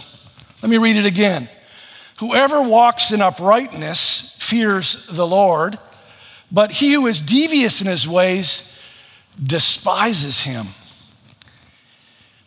Let 0.62 0.70
me 0.70 0.78
read 0.78 0.98
it 0.98 1.06
again. 1.08 1.50
Whoever 2.20 2.62
walks 2.62 3.12
in 3.12 3.24
uprightness 3.24 4.36
fears 4.38 5.08
the 5.08 5.26
Lord, 5.26 5.80
but 6.52 6.74
he 6.74 6.94
who 6.94 7.08
is 7.08 7.20
devious 7.22 7.82
in 7.82 7.88
his 7.88 8.08
ways 8.08 8.71
despises 9.42 10.42
him. 10.42 10.68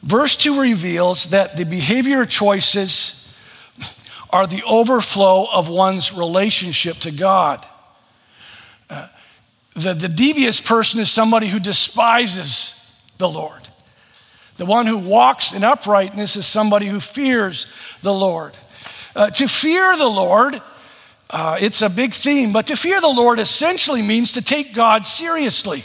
Verse 0.03 0.37
2 0.37 0.61
reveals 0.61 1.31
that 1.31 1.57
the 1.57 1.65
behavior 1.65 2.27
choices 2.27 3.35
are 4.31 4.47
the 4.47 4.63
overflow 4.65 5.47
of 5.51 5.69
one's 5.69 6.13
relationship 6.13 6.97
to 6.99 7.11
God 7.11 7.67
the, 9.75 9.93
the 9.93 10.09
devious 10.09 10.61
person 10.61 11.01
is 11.01 11.11
somebody 11.11 11.49
who 11.49 11.59
despises 11.59 12.81
the 13.19 13.29
Lord. 13.29 13.69
The 14.57 14.67
one 14.67 14.87
who 14.87 14.99
walks 14.99 15.53
in 15.53 15.65
uprightness 15.65 16.37
is 16.37 16.47
somebody 16.47 16.87
who 16.87 17.01
fears 17.01 17.67
the 18.03 18.13
Lord. 18.13 18.57
Uh, 19.17 19.31
to 19.31 19.49
fear 19.49 19.97
the 19.97 20.09
Lord, 20.09 20.63
uh, 21.31 21.59
it's 21.61 21.83
a 21.83 21.91
big 21.91 22.15
theme, 22.15 22.53
but 22.53 22.69
to 22.69 22.77
fear 22.77 23.01
the 23.01 23.09
Lord 23.09 23.41
essentially 23.41 24.03
means 24.03 24.33
to 24.35 24.43
take 24.43 24.75
God 24.75 25.05
seriously. 25.05 25.85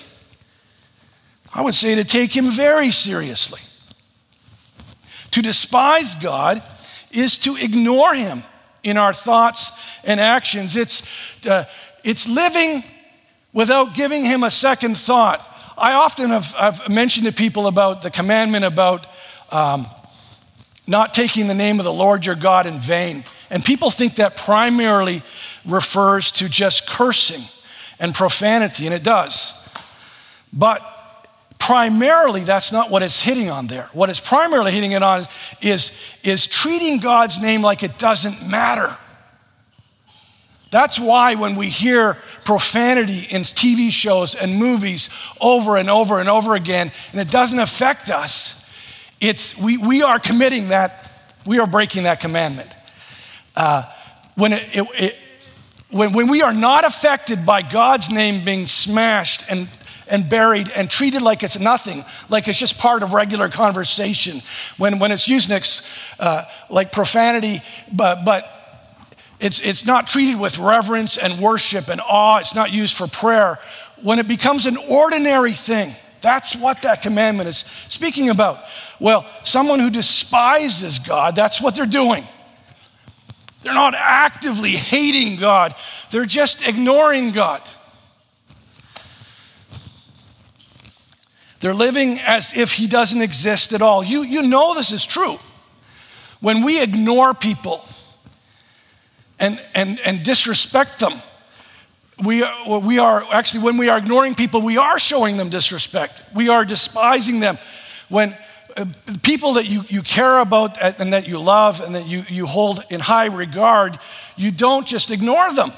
I 1.54 1.62
would 1.62 1.76
say 1.76 1.96
to 1.96 2.04
take 2.04 2.36
Him 2.36 2.52
very 2.52 2.92
seriously. 2.92 3.62
To 5.32 5.42
despise 5.42 6.16
God 6.16 6.64
is 7.12 7.38
to 7.40 7.56
ignore 7.56 8.14
Him 8.14 8.44
in 8.84 8.98
our 8.98 9.14
thoughts 9.14 9.72
and 10.04 10.20
actions. 10.20 10.76
It's, 10.76 11.04
uh, 11.48 11.66
it's 12.04 12.28
living 12.28 12.84
without 13.54 13.94
giving 13.94 14.26
him 14.26 14.44
a 14.44 14.52
second 14.52 14.98
thought. 14.98 15.46
I 15.78 15.94
often 15.94 16.30
have 16.30 16.54
I've 16.58 16.90
mentioned 16.90 17.26
to 17.26 17.32
people 17.32 17.68
about 17.68 18.02
the 18.02 18.12
commandment 18.12 18.66
about 18.66 19.08
um, 19.52 19.88
not 20.88 21.14
taking 21.14 21.48
the 21.48 21.54
name 21.54 21.80
of 21.80 21.84
the 21.86 21.94
Lord 21.94 22.26
your 22.26 22.36
God 22.36 22.68
in 22.68 22.80
vain. 22.80 23.24
And 23.50 23.64
people 23.64 23.90
think 23.90 24.18
that 24.18 24.36
primarily 24.36 25.24
refers 25.66 26.32
to 26.34 26.50
just 26.50 26.88
cursing 26.88 27.44
and 28.00 28.14
profanity, 28.14 28.86
and 28.86 28.94
it 28.94 29.04
does. 29.04 29.54
But 30.54 30.82
primarily, 31.60 32.44
that's 32.44 32.72
not 32.72 32.90
what 32.90 33.04
it's 33.04 33.22
hitting 33.22 33.50
on 33.52 33.68
there. 33.68 33.90
What 33.94 34.10
it's 34.10 34.20
primarily 34.20 34.72
hitting 34.72 34.94
it 34.94 35.04
on 35.04 35.28
is, 35.62 35.92
is 36.24 36.48
treating 36.48 37.00
God's 37.00 37.40
name 37.40 37.62
like 37.62 37.84
it 37.84 38.00
doesn't 38.00 38.50
matter. 38.50 38.98
That's 40.72 41.00
why 41.00 41.36
when 41.36 41.56
we 41.56 41.70
hear 41.70 42.18
profanity 42.46 43.28
in 43.30 43.42
TV 43.42 43.92
shows 43.92 44.36
and 44.36 44.56
movies 44.56 45.10
over 45.42 45.78
and 45.78 45.90
over 45.90 46.20
and 46.20 46.30
over 46.30 46.56
again, 46.56 46.92
and 47.12 47.22
it 47.22 47.30
doesn't 47.30 47.60
affect 47.60 48.10
us, 48.10 48.66
it's, 49.20 49.58
we, 49.58 49.78
we 49.78 50.02
are 50.02 50.20
committing 50.20 50.70
that, 50.70 51.12
we 51.46 51.60
are 51.60 51.68
breaking 51.68 52.04
that 52.04 52.20
commandment. 52.20 52.70
Uh, 53.56 53.84
when, 54.36 54.54
it, 54.54 54.64
it, 54.74 54.88
it, 54.98 55.16
when, 55.90 56.14
when 56.14 56.30
we 56.30 56.42
are 56.42 56.54
not 56.54 56.86
affected 56.86 57.46
by 57.46 57.62
God's 57.62 58.10
name 58.10 58.46
being 58.46 58.68
smashed 58.68 59.44
and, 59.50 59.68
and 60.10 60.30
buried 60.30 60.70
and 60.70 60.90
treated 60.90 61.22
like 61.22 61.44
it's 61.44 61.60
nothing, 61.60 62.04
like 62.30 62.48
it's 62.48 62.60
just 62.60 62.78
part 62.78 63.04
of 63.04 63.14
regular 63.14 63.50
conversation, 63.50 64.42
when, 64.78 65.00
when 65.00 65.12
it's 65.12 65.28
used 65.28 65.50
next, 65.50 65.88
uh, 66.20 66.44
like 66.70 66.92
profanity, 66.92 67.62
but, 67.92 68.26
but 68.26 68.50
it's, 69.40 69.60
it's 69.62 69.86
not 69.86 70.08
treated 70.08 70.40
with 70.40 70.58
reverence 70.58 71.18
and 71.18 71.40
worship 71.40 71.88
and 71.88 72.02
awe. 72.02 72.40
It's 72.40 72.56
not 72.56 72.72
used 72.72 72.98
for 72.98 73.08
prayer. 73.08 73.58
When 74.02 74.20
it 74.20 74.28
becomes 74.28 74.66
an 74.66 74.78
ordinary 74.78 75.54
thing, 75.54 75.96
that's 76.22 76.56
what 76.56 76.82
that 76.82 77.02
commandment 77.02 77.48
is 77.48 77.64
speaking 77.88 78.30
about. 78.30 78.60
Well, 79.00 79.26
someone 79.44 79.80
who 79.80 79.90
despises 79.90 81.00
God, 81.00 81.36
that's 81.36 81.62
what 81.62 81.76
they're 81.76 81.86
doing. 81.86 82.28
They're 83.62 83.74
not 83.74 83.94
actively 83.96 84.72
hating 84.72 85.40
God, 85.40 85.76
they're 86.12 86.26
just 86.26 86.66
ignoring 86.66 87.32
God. 87.32 87.70
They're 91.60 91.74
living 91.74 92.20
as 92.20 92.56
if 92.56 92.74
He 92.74 92.88
doesn't 92.88 93.22
exist 93.22 93.74
at 93.74 93.82
all. 93.82 94.04
You, 94.04 94.24
you 94.24 94.44
know 94.44 94.74
this 94.74 94.92
is 94.92 95.06
true. 95.06 95.38
When 96.40 96.64
we 96.64 96.82
ignore 96.82 97.34
people, 97.34 97.86
and, 99.40 99.62
and, 99.74 100.00
and 100.02 100.24
disrespect 100.24 101.00
them. 101.00 101.22
We 102.24 102.44
are, 102.44 102.80
we 102.80 103.00
are 103.00 103.26
actually, 103.32 103.64
when 103.64 103.78
we 103.78 103.88
are 103.88 103.98
ignoring 103.98 104.36
people, 104.36 104.62
we 104.62 104.78
are 104.78 105.00
showing 105.00 105.38
them 105.38 105.50
disrespect. 105.50 106.22
We 106.36 106.50
are 106.50 106.66
despising 106.66 107.40
them. 107.40 107.58
When 108.10 108.38
uh, 108.76 108.86
people 109.24 109.54
that 109.54 109.68
you, 109.68 109.86
you 109.88 110.02
care 110.02 110.40
about 110.40 110.78
and 110.82 111.14
that 111.14 111.28
you 111.28 111.40
love 111.40 111.80
and 111.80 111.96
that 111.96 112.08
you, 112.08 112.24
you 112.28 112.46
hold 112.46 112.84
in 112.90 113.00
high 113.00 113.28
regard, 113.28 113.98
you 114.36 114.52
don't 114.52 114.86
just 114.86 115.12
ignore 115.12 115.54
them. 115.54 115.72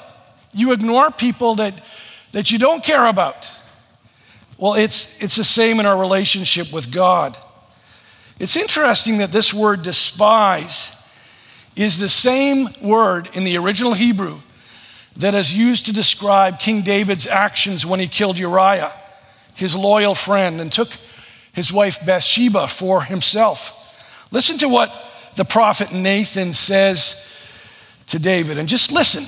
You 0.52 0.72
ignore 0.72 1.10
people 1.12 1.54
that, 1.56 1.80
that 2.32 2.50
you 2.50 2.58
don't 2.58 2.82
care 2.82 3.06
about. 3.06 3.48
Well, 4.62 4.74
it's, 4.74 5.20
it's 5.20 5.34
the 5.34 5.42
same 5.42 5.80
in 5.80 5.86
our 5.86 5.98
relationship 5.98 6.72
with 6.72 6.92
God. 6.92 7.36
It's 8.38 8.54
interesting 8.54 9.18
that 9.18 9.32
this 9.32 9.52
word 9.52 9.82
despise 9.82 10.94
is 11.74 11.98
the 11.98 12.08
same 12.08 12.68
word 12.80 13.28
in 13.32 13.42
the 13.42 13.58
original 13.58 13.92
Hebrew 13.92 14.40
that 15.16 15.34
is 15.34 15.52
used 15.52 15.86
to 15.86 15.92
describe 15.92 16.60
King 16.60 16.82
David's 16.82 17.26
actions 17.26 17.84
when 17.84 17.98
he 17.98 18.06
killed 18.06 18.38
Uriah, 18.38 18.92
his 19.56 19.74
loyal 19.74 20.14
friend, 20.14 20.60
and 20.60 20.70
took 20.70 20.90
his 21.52 21.72
wife 21.72 21.98
Bathsheba 22.06 22.68
for 22.68 23.02
himself. 23.02 24.00
Listen 24.30 24.58
to 24.58 24.68
what 24.68 24.94
the 25.34 25.44
prophet 25.44 25.92
Nathan 25.92 26.52
says 26.52 27.16
to 28.06 28.20
David, 28.20 28.58
and 28.58 28.68
just 28.68 28.92
listen. 28.92 29.26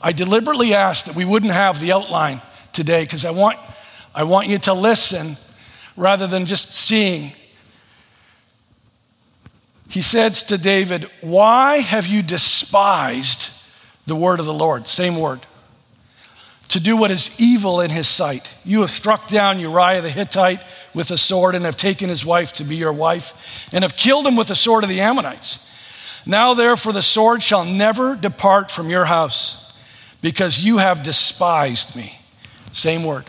I 0.00 0.12
deliberately 0.12 0.72
asked 0.72 1.06
that 1.06 1.16
we 1.16 1.24
wouldn't 1.24 1.52
have 1.52 1.80
the 1.80 1.90
outline 1.90 2.40
today 2.76 3.02
because 3.02 3.24
I 3.24 3.32
want, 3.32 3.58
I 4.14 4.22
want 4.22 4.46
you 4.46 4.58
to 4.60 4.72
listen 4.72 5.36
rather 5.96 6.28
than 6.28 6.46
just 6.46 6.72
seeing 6.74 7.32
he 9.88 10.02
says 10.02 10.44
to 10.44 10.58
David, 10.58 11.08
Why 11.20 11.78
have 11.78 12.06
you 12.06 12.22
despised 12.22 13.50
the 14.06 14.16
word 14.16 14.40
of 14.40 14.46
the 14.46 14.54
Lord? 14.54 14.86
Same 14.86 15.18
word. 15.18 15.40
to 16.68 16.80
do 16.80 16.96
what 16.96 17.12
is 17.12 17.30
evil 17.38 17.80
in 17.80 17.90
his 17.90 18.08
sight. 18.08 18.50
You 18.64 18.80
have 18.80 18.90
struck 18.90 19.28
down 19.28 19.60
Uriah 19.60 20.02
the 20.02 20.10
Hittite 20.10 20.64
with 20.92 21.12
a 21.12 21.16
sword 21.16 21.54
and 21.54 21.64
have 21.64 21.76
taken 21.76 22.08
his 22.08 22.26
wife 22.26 22.52
to 22.54 22.64
be 22.64 22.74
your 22.74 22.92
wife 22.92 23.34
and 23.72 23.84
have 23.84 23.94
killed 23.94 24.26
him 24.26 24.34
with 24.34 24.48
the 24.48 24.56
sword 24.56 24.82
of 24.82 24.90
the 24.90 25.00
Ammonites. 25.00 25.64
Now, 26.26 26.54
therefore, 26.54 26.92
the 26.92 27.02
sword 27.02 27.40
shall 27.40 27.64
never 27.64 28.16
depart 28.16 28.72
from 28.72 28.90
your 28.90 29.04
house 29.04 29.72
because 30.20 30.58
you 30.60 30.78
have 30.78 31.04
despised 31.04 31.94
me. 31.94 32.18
Same 32.76 33.04
word. 33.04 33.24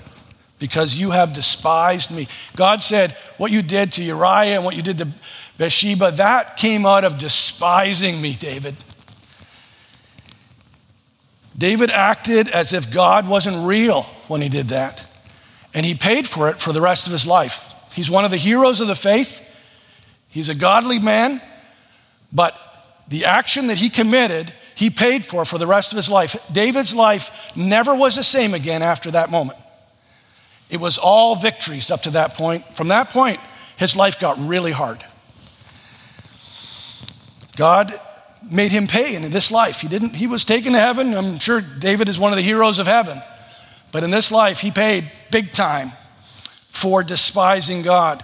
Because 0.59 0.95
you 0.95 1.11
have 1.11 1.31
despised 1.31 2.11
me. 2.11 2.27
God 2.55 2.81
said, 2.81 3.15
What 3.37 3.51
you 3.51 3.61
did 3.61 3.93
to 3.93 4.03
Uriah 4.03 4.55
and 4.55 4.65
what 4.65 4.75
you 4.75 4.81
did 4.81 4.97
to 4.97 5.07
Bathsheba, 5.57 6.11
that 6.11 6.57
came 6.57 6.85
out 6.85 7.03
of 7.03 7.17
despising 7.17 8.21
me, 8.21 8.35
David. 8.35 8.75
David 11.57 11.89
acted 11.89 12.49
as 12.49 12.73
if 12.73 12.91
God 12.91 13.27
wasn't 13.27 13.65
real 13.65 14.03
when 14.27 14.41
he 14.41 14.49
did 14.49 14.67
that, 14.69 15.05
and 15.73 15.85
he 15.85 15.95
paid 15.95 16.27
for 16.27 16.49
it 16.49 16.59
for 16.59 16.73
the 16.73 16.81
rest 16.81 17.07
of 17.07 17.13
his 17.13 17.25
life. 17.25 17.71
He's 17.93 18.11
one 18.11 18.25
of 18.25 18.31
the 18.31 18.37
heroes 18.37 18.81
of 18.81 18.87
the 18.87 18.95
faith. 18.95 19.41
He's 20.27 20.49
a 20.49 20.55
godly 20.55 20.99
man, 20.99 21.41
but 22.31 22.55
the 23.07 23.25
action 23.25 23.67
that 23.67 23.77
he 23.77 23.89
committed, 23.89 24.53
he 24.77 24.91
paid 24.91 25.25
for 25.25 25.43
for 25.43 25.57
the 25.57 25.65
rest 25.65 25.91
of 25.91 25.95
his 25.95 26.07
life. 26.07 26.35
David's 26.51 26.93
life 26.93 27.31
never 27.55 27.95
was 27.95 28.15
the 28.15 28.21
same 28.23 28.53
again 28.53 28.83
after 28.83 29.09
that 29.09 29.31
moment. 29.31 29.57
It 30.69 30.79
was 30.79 30.99
all 30.99 31.35
victories 31.35 31.89
up 31.89 32.03
to 32.03 32.11
that 32.11 32.35
point. 32.35 32.63
From 32.75 32.89
that 32.89 33.09
point, 33.09 33.39
his 33.77 33.95
life 33.95 34.19
got 34.19 34.37
really 34.37 34.71
hard. 34.71 35.03
God 37.55 37.99
made 38.51 38.71
him 38.71 38.85
pay 38.85 39.15
in 39.15 39.23
this 39.31 39.49
life. 39.49 39.81
He 39.81 39.87
didn't, 39.87 40.13
he 40.13 40.27
was 40.27 40.45
taken 40.45 40.73
to 40.73 40.79
heaven. 40.79 41.15
I'm 41.15 41.39
sure 41.39 41.59
David 41.59 42.07
is 42.07 42.19
one 42.19 42.31
of 42.31 42.37
the 42.37 42.43
heroes 42.43 42.77
of 42.77 42.85
heaven. 42.85 43.19
But 43.91 44.03
in 44.03 44.11
this 44.11 44.31
life, 44.31 44.59
he 44.59 44.69
paid 44.69 45.11
big 45.31 45.53
time 45.53 45.91
for 46.69 47.01
despising 47.01 47.81
God. 47.81 48.23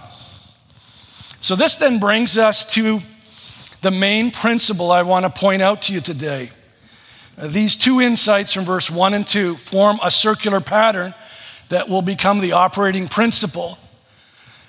So 1.40 1.56
this 1.56 1.74
then 1.74 1.98
brings 1.98 2.38
us 2.38 2.64
to 2.74 3.00
the 3.84 3.90
main 3.90 4.30
principle 4.30 4.90
I 4.90 5.02
want 5.02 5.26
to 5.26 5.30
point 5.30 5.60
out 5.60 5.82
to 5.82 5.92
you 5.92 6.00
today. 6.00 6.50
Uh, 7.36 7.48
these 7.48 7.76
two 7.76 8.00
insights 8.00 8.54
from 8.54 8.64
verse 8.64 8.90
1 8.90 9.12
and 9.12 9.26
2 9.26 9.56
form 9.56 10.00
a 10.02 10.10
circular 10.10 10.62
pattern 10.62 11.12
that 11.68 11.86
will 11.86 12.00
become 12.00 12.40
the 12.40 12.52
operating 12.52 13.08
principle 13.08 13.78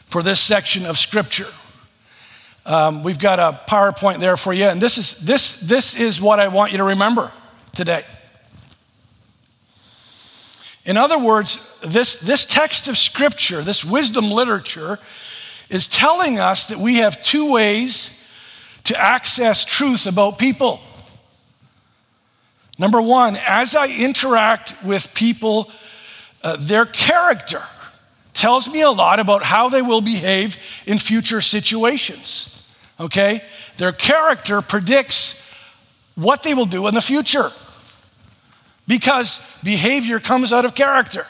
for 0.06 0.22
this 0.22 0.42
section 0.42 0.86
of 0.86 0.98
Scripture. 0.98 1.48
Um, 2.66 3.04
we've 3.04 3.18
got 3.18 3.40
a 3.40 3.58
PowerPoint 3.70 4.20
there 4.20 4.36
for 4.36 4.54
you, 4.54 4.66
and 4.66 4.82
this 4.82 4.98
is, 4.98 5.16
this, 5.22 5.62
this 5.62 5.96
is 5.96 6.20
what 6.20 6.42
I 6.42 6.50
want 6.50 6.74
you 6.74 6.80
to 6.80 6.84
remember 6.84 7.32
today. 7.74 8.04
In 10.84 10.98
other 10.98 11.18
words, 11.18 11.58
this, 11.82 12.18
this 12.18 12.46
text 12.46 12.90
of 12.90 12.98
Scripture, 12.98 13.62
this 13.62 13.86
wisdom 13.86 14.30
literature, 14.30 15.00
is 15.70 15.88
telling 15.88 16.38
us 16.38 16.66
that 16.66 16.80
we 16.80 16.98
have 16.98 17.22
two 17.22 17.50
ways 17.54 18.12
to 18.86 19.00
access 19.00 19.66
truth 19.66 20.08
about 20.08 20.38
people. 20.38 20.80
Number 22.78 23.02
one, 23.02 23.38
as 23.48 23.76
I 23.76 23.88
interact 23.88 24.76
with 24.84 25.14
people, 25.14 25.72
uh, 26.44 26.58
their 26.60 26.86
character 26.86 27.62
tells 28.34 28.68
me 28.68 28.82
a 28.82 28.92
lot 28.92 29.20
about 29.20 29.44
how 29.44 29.70
they 29.70 29.82
will 29.82 30.02
behave 30.02 30.58
in 30.86 31.00
future 31.00 31.42
situations 31.42 32.56
okay? 33.00 33.44
Their 33.78 33.92
character 33.92 34.62
predicts 34.62 35.42
what 36.16 36.44
they 36.44 36.54
will 36.54 36.66
do 36.66 36.88
in 36.88 36.94
the 36.94 37.02
future 37.02 37.52
because 38.88 39.40
behavior 39.64 40.20
comes 40.20 40.54
out 40.54 40.66
of 40.66 40.76
character. 40.76 41.28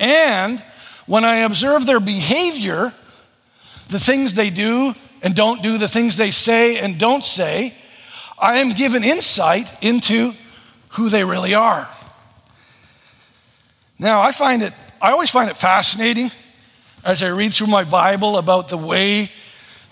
And 0.00 0.62
when 1.06 1.24
I 1.24 1.38
observe 1.38 1.86
their 1.86 2.00
behavior, 2.00 2.92
the 3.88 4.00
things 4.00 4.34
they 4.34 4.50
do 4.50 4.94
and 5.22 5.34
don't 5.34 5.62
do, 5.62 5.78
the 5.78 5.88
things 5.88 6.16
they 6.16 6.30
say 6.30 6.78
and 6.78 6.98
don't 6.98 7.24
say, 7.24 7.74
I 8.38 8.58
am 8.58 8.70
given 8.70 9.04
insight 9.04 9.74
into 9.82 10.32
who 10.90 11.08
they 11.08 11.24
really 11.24 11.54
are. 11.54 11.88
Now, 13.98 14.20
I 14.20 14.32
find 14.32 14.62
it, 14.62 14.72
I 15.02 15.10
always 15.10 15.30
find 15.30 15.50
it 15.50 15.56
fascinating 15.56 16.30
as 17.04 17.22
I 17.22 17.28
read 17.28 17.52
through 17.52 17.66
my 17.66 17.84
Bible 17.84 18.38
about 18.38 18.68
the 18.68 18.76
way 18.76 19.30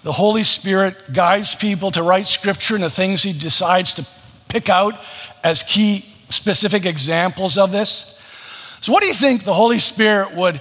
the 0.03 0.13
Holy 0.13 0.45
Spirit 0.45 1.13
guides 1.13 1.55
people 1.55 1.91
to 1.91 2.03
write 2.03 2.29
scripture 2.29 2.77
and 2.77 2.85
the 2.85 2.91
things 2.91 3.23
he 3.23 3.33
decides 3.33 3.95
to 3.95 4.07
pick 4.49 4.69
out 4.69 4.95
as 5.43 5.65
key 5.65 6.05
specific 6.31 6.87
examples 6.87 7.59
of 7.59 7.73
this. 7.73 8.17
So, 8.81 8.93
what 8.93 9.03
do 9.03 9.09
you 9.09 9.15
think 9.15 9.43
the 9.43 9.55
Holy 9.55 9.81
Spirit 9.81 10.35
would, 10.35 10.61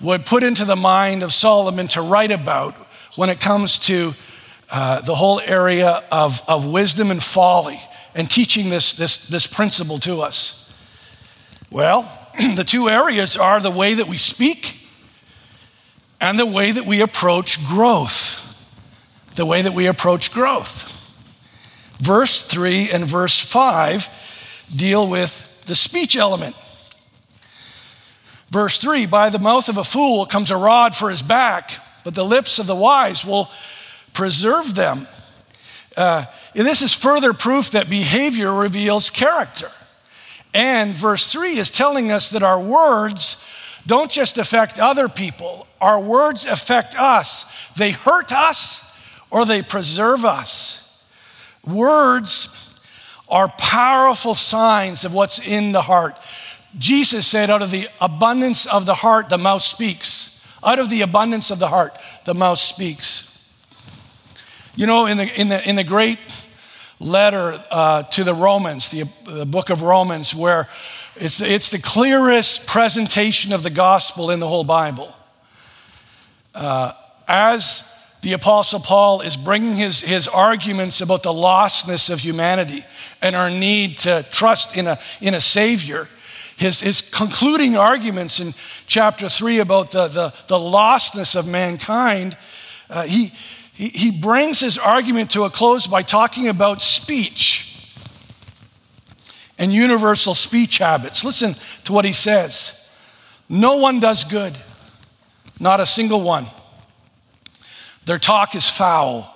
would 0.00 0.26
put 0.26 0.44
into 0.44 0.64
the 0.64 0.76
mind 0.76 1.24
of 1.24 1.32
Solomon 1.32 1.88
to 1.88 2.02
write 2.02 2.30
about 2.30 2.76
when 3.16 3.30
it 3.30 3.40
comes 3.40 3.78
to 3.80 4.14
uh, 4.70 5.00
the 5.00 5.14
whole 5.14 5.40
area 5.40 6.04
of, 6.10 6.42
of 6.48 6.66
wisdom 6.66 7.10
and 7.10 7.22
folly 7.22 7.80
and 8.14 8.30
teaching 8.30 8.70
this, 8.70 8.94
this, 8.94 9.26
this 9.26 9.46
principle 9.46 9.98
to 10.00 10.20
us? 10.20 10.72
Well, 11.70 12.10
the 12.56 12.64
two 12.64 12.88
areas 12.88 13.36
are 13.36 13.60
the 13.60 13.70
way 13.70 13.94
that 13.94 14.08
we 14.08 14.18
speak 14.18 14.78
and 16.20 16.38
the 16.38 16.46
way 16.46 16.72
that 16.72 16.86
we 16.86 17.00
approach 17.00 17.64
growth 17.66 18.40
the 19.34 19.46
way 19.46 19.62
that 19.62 19.74
we 19.74 19.86
approach 19.86 20.32
growth. 20.32 20.90
Verse 21.98 22.42
3 22.42 22.90
and 22.90 23.08
verse 23.08 23.40
5 23.40 24.08
deal 24.74 25.08
with 25.08 25.64
the 25.66 25.76
speech 25.76 26.16
element. 26.16 26.56
Verse 28.50 28.80
3 28.80 29.06
By 29.06 29.30
the 29.30 29.38
mouth 29.38 29.68
of 29.68 29.76
a 29.76 29.84
fool 29.84 30.26
comes 30.26 30.50
a 30.50 30.56
rod 30.56 30.94
for 30.94 31.10
his 31.10 31.22
back, 31.22 31.72
but 32.04 32.14
the 32.14 32.24
lips 32.24 32.58
of 32.58 32.66
the 32.66 32.76
wise 32.76 33.24
will 33.24 33.50
preserve 34.12 34.74
them. 34.74 35.08
Uh, 35.96 36.26
this 36.54 36.82
is 36.82 36.92
further 36.94 37.32
proof 37.32 37.70
that 37.72 37.88
behavior 37.90 38.52
reveals 38.52 39.10
character. 39.10 39.70
And 40.52 40.94
verse 40.94 41.32
3 41.32 41.58
is 41.58 41.70
telling 41.70 42.12
us 42.12 42.30
that 42.30 42.42
our 42.42 42.60
words 42.60 43.42
don't 43.86 44.10
just 44.10 44.38
affect 44.38 44.78
other 44.78 45.08
people, 45.08 45.66
our 45.80 46.00
words 46.00 46.46
affect 46.46 46.98
us. 46.98 47.44
They 47.76 47.90
hurt 47.90 48.32
us 48.32 48.82
or 49.30 49.44
they 49.44 49.62
preserve 49.62 50.24
us. 50.24 50.80
Words 51.66 52.48
are 53.28 53.48
powerful 53.48 54.34
signs 54.34 55.04
of 55.04 55.12
what's 55.12 55.38
in 55.38 55.72
the 55.72 55.82
heart. 55.82 56.16
Jesus 56.78 57.26
said, 57.26 57.50
out 57.50 57.62
of 57.62 57.70
the 57.70 57.88
abundance 58.00 58.66
of 58.66 58.86
the 58.86 58.94
heart, 58.94 59.28
the 59.28 59.38
mouth 59.38 59.62
speaks. 59.62 60.33
Out 60.64 60.78
of 60.78 60.88
the 60.88 61.02
abundance 61.02 61.50
of 61.50 61.58
the 61.58 61.68
heart, 61.68 61.96
the 62.24 62.34
mouth 62.34 62.58
speaks. 62.58 63.30
You 64.76 64.86
know, 64.86 65.06
in 65.06 65.18
the, 65.18 65.40
in 65.40 65.48
the, 65.48 65.68
in 65.68 65.76
the 65.76 65.84
great 65.84 66.18
letter 66.98 67.62
uh, 67.70 68.04
to 68.04 68.24
the 68.24 68.34
Romans, 68.34 68.90
the, 68.90 69.04
the 69.26 69.46
book 69.46 69.70
of 69.70 69.82
Romans, 69.82 70.34
where 70.34 70.68
it's, 71.16 71.40
it's 71.40 71.70
the 71.70 71.78
clearest 71.78 72.66
presentation 72.66 73.52
of 73.52 73.62
the 73.62 73.70
gospel 73.70 74.30
in 74.30 74.40
the 74.40 74.48
whole 74.48 74.64
Bible. 74.64 75.14
Uh, 76.54 76.92
as 77.28 77.84
the 78.22 78.32
Apostle 78.32 78.80
Paul 78.80 79.20
is 79.20 79.36
bringing 79.36 79.74
his, 79.74 80.00
his 80.00 80.26
arguments 80.26 81.00
about 81.00 81.22
the 81.22 81.32
lostness 81.32 82.08
of 82.08 82.20
humanity 82.20 82.84
and 83.20 83.36
our 83.36 83.50
need 83.50 83.98
to 83.98 84.24
trust 84.30 84.76
in 84.76 84.86
a, 84.86 84.98
in 85.20 85.34
a 85.34 85.40
Savior. 85.40 86.08
His, 86.56 86.80
his 86.80 87.00
concluding 87.00 87.76
arguments 87.76 88.40
in 88.40 88.54
chapter 88.86 89.28
3 89.28 89.58
about 89.58 89.90
the, 89.90 90.08
the, 90.08 90.34
the 90.46 90.56
lostness 90.56 91.34
of 91.34 91.48
mankind, 91.48 92.36
uh, 92.88 93.02
he, 93.02 93.32
he, 93.72 93.88
he 93.88 94.10
brings 94.10 94.60
his 94.60 94.78
argument 94.78 95.30
to 95.30 95.44
a 95.44 95.50
close 95.50 95.86
by 95.86 96.02
talking 96.02 96.48
about 96.48 96.80
speech 96.80 97.92
and 99.58 99.72
universal 99.72 100.34
speech 100.34 100.78
habits. 100.78 101.24
Listen 101.24 101.54
to 101.84 101.92
what 101.92 102.04
he 102.04 102.12
says 102.12 102.80
No 103.48 103.76
one 103.76 103.98
does 103.98 104.24
good, 104.24 104.56
not 105.58 105.80
a 105.80 105.86
single 105.86 106.22
one. 106.22 106.46
Their 108.04 108.18
talk 108.18 108.54
is 108.54 108.68
foul, 108.68 109.34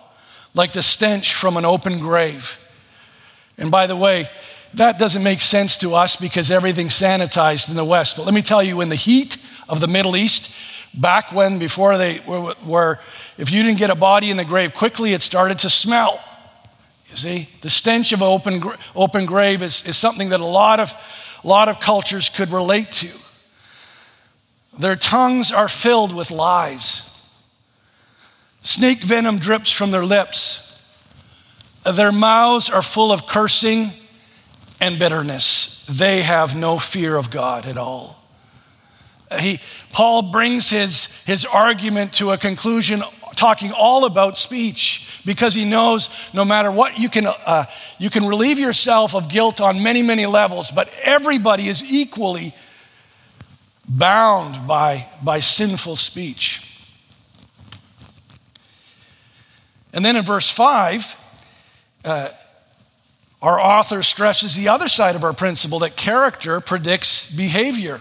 like 0.54 0.72
the 0.72 0.82
stench 0.82 1.34
from 1.34 1.56
an 1.56 1.64
open 1.64 1.98
grave. 1.98 2.58
And 3.56 3.70
by 3.70 3.86
the 3.86 3.96
way, 3.96 4.28
that 4.74 4.98
doesn't 4.98 5.22
make 5.22 5.40
sense 5.40 5.78
to 5.78 5.94
us 5.94 6.16
because 6.16 6.50
everything's 6.50 6.92
sanitized 6.92 7.68
in 7.70 7.76
the 7.76 7.84
West. 7.84 8.16
But 8.16 8.24
let 8.24 8.34
me 8.34 8.42
tell 8.42 8.62
you, 8.62 8.80
in 8.80 8.88
the 8.88 8.96
heat 8.96 9.36
of 9.68 9.80
the 9.80 9.88
Middle 9.88 10.16
East, 10.16 10.54
back 10.92 11.32
when, 11.32 11.58
before 11.58 11.96
they 11.96 12.20
were, 12.20 12.54
were 12.64 13.00
if 13.38 13.50
you 13.50 13.62
didn't 13.62 13.78
get 13.78 13.90
a 13.90 13.94
body 13.94 14.30
in 14.30 14.36
the 14.36 14.44
grave 14.44 14.74
quickly, 14.74 15.12
it 15.14 15.22
started 15.22 15.58
to 15.60 15.70
smell. 15.70 16.22
You 17.10 17.16
see, 17.16 17.48
the 17.62 17.70
stench 17.70 18.12
of 18.12 18.20
an 18.20 18.28
open, 18.28 18.62
open 18.94 19.24
grave 19.24 19.62
is, 19.62 19.84
is 19.86 19.96
something 19.96 20.28
that 20.28 20.40
a 20.40 20.46
lot 20.46 20.80
of, 20.80 20.94
a 21.42 21.48
lot 21.48 21.68
of 21.68 21.80
cultures 21.80 22.28
could 22.28 22.50
relate 22.50 22.92
to. 22.92 23.08
Their 24.78 24.96
tongues 24.96 25.50
are 25.50 25.68
filled 25.68 26.14
with 26.14 26.30
lies. 26.30 27.02
Snake 28.62 28.98
venom 28.98 29.38
drips 29.38 29.72
from 29.72 29.90
their 29.90 30.04
lips. 30.04 30.78
Their 31.84 32.12
mouths 32.12 32.68
are 32.68 32.82
full 32.82 33.10
of 33.10 33.26
cursing 33.26 33.92
and 34.80 34.98
bitterness. 34.98 35.84
They 35.88 36.22
have 36.22 36.56
no 36.56 36.78
fear 36.78 37.16
of 37.16 37.30
God 37.30 37.66
at 37.66 37.76
all. 37.76 38.22
He, 39.38 39.60
Paul 39.92 40.30
brings 40.30 40.70
his, 40.70 41.06
his 41.26 41.44
argument 41.44 42.14
to 42.14 42.30
a 42.30 42.38
conclusion 42.38 43.02
talking 43.36 43.72
all 43.72 44.04
about 44.04 44.36
speech 44.36 45.08
because 45.24 45.54
he 45.54 45.64
knows 45.64 46.10
no 46.32 46.44
matter 46.44 46.72
what 46.72 46.98
you 46.98 47.08
can, 47.08 47.26
uh, 47.26 47.66
you 47.98 48.10
can 48.10 48.26
relieve 48.26 48.58
yourself 48.58 49.14
of 49.14 49.28
guilt 49.28 49.60
on 49.60 49.82
many, 49.82 50.02
many 50.02 50.26
levels, 50.26 50.70
but 50.70 50.92
everybody 51.02 51.68
is 51.68 51.84
equally 51.84 52.54
bound 53.86 54.66
by, 54.66 55.06
by 55.22 55.40
sinful 55.40 55.96
speech. 55.96 56.64
And 59.92 60.04
then 60.04 60.16
in 60.16 60.24
verse 60.24 60.50
5, 60.50 61.16
uh, 62.04 62.28
our 63.40 63.60
author 63.60 64.02
stresses 64.02 64.54
the 64.54 64.68
other 64.68 64.88
side 64.88 65.14
of 65.14 65.24
our 65.24 65.32
principle 65.32 65.78
that 65.80 65.96
character 65.96 66.60
predicts 66.60 67.30
behavior. 67.30 68.00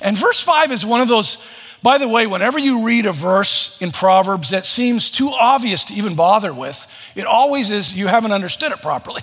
And 0.00 0.18
verse 0.18 0.40
5 0.40 0.72
is 0.72 0.84
one 0.84 1.00
of 1.00 1.08
those, 1.08 1.38
by 1.82 1.98
the 1.98 2.08
way, 2.08 2.26
whenever 2.26 2.58
you 2.58 2.84
read 2.84 3.06
a 3.06 3.12
verse 3.12 3.80
in 3.80 3.92
Proverbs 3.92 4.50
that 4.50 4.66
seems 4.66 5.10
too 5.10 5.28
obvious 5.30 5.84
to 5.86 5.94
even 5.94 6.16
bother 6.16 6.52
with, 6.52 6.86
it 7.14 7.26
always 7.26 7.70
is 7.70 7.92
you 7.92 8.08
haven't 8.08 8.32
understood 8.32 8.72
it 8.72 8.82
properly. 8.82 9.22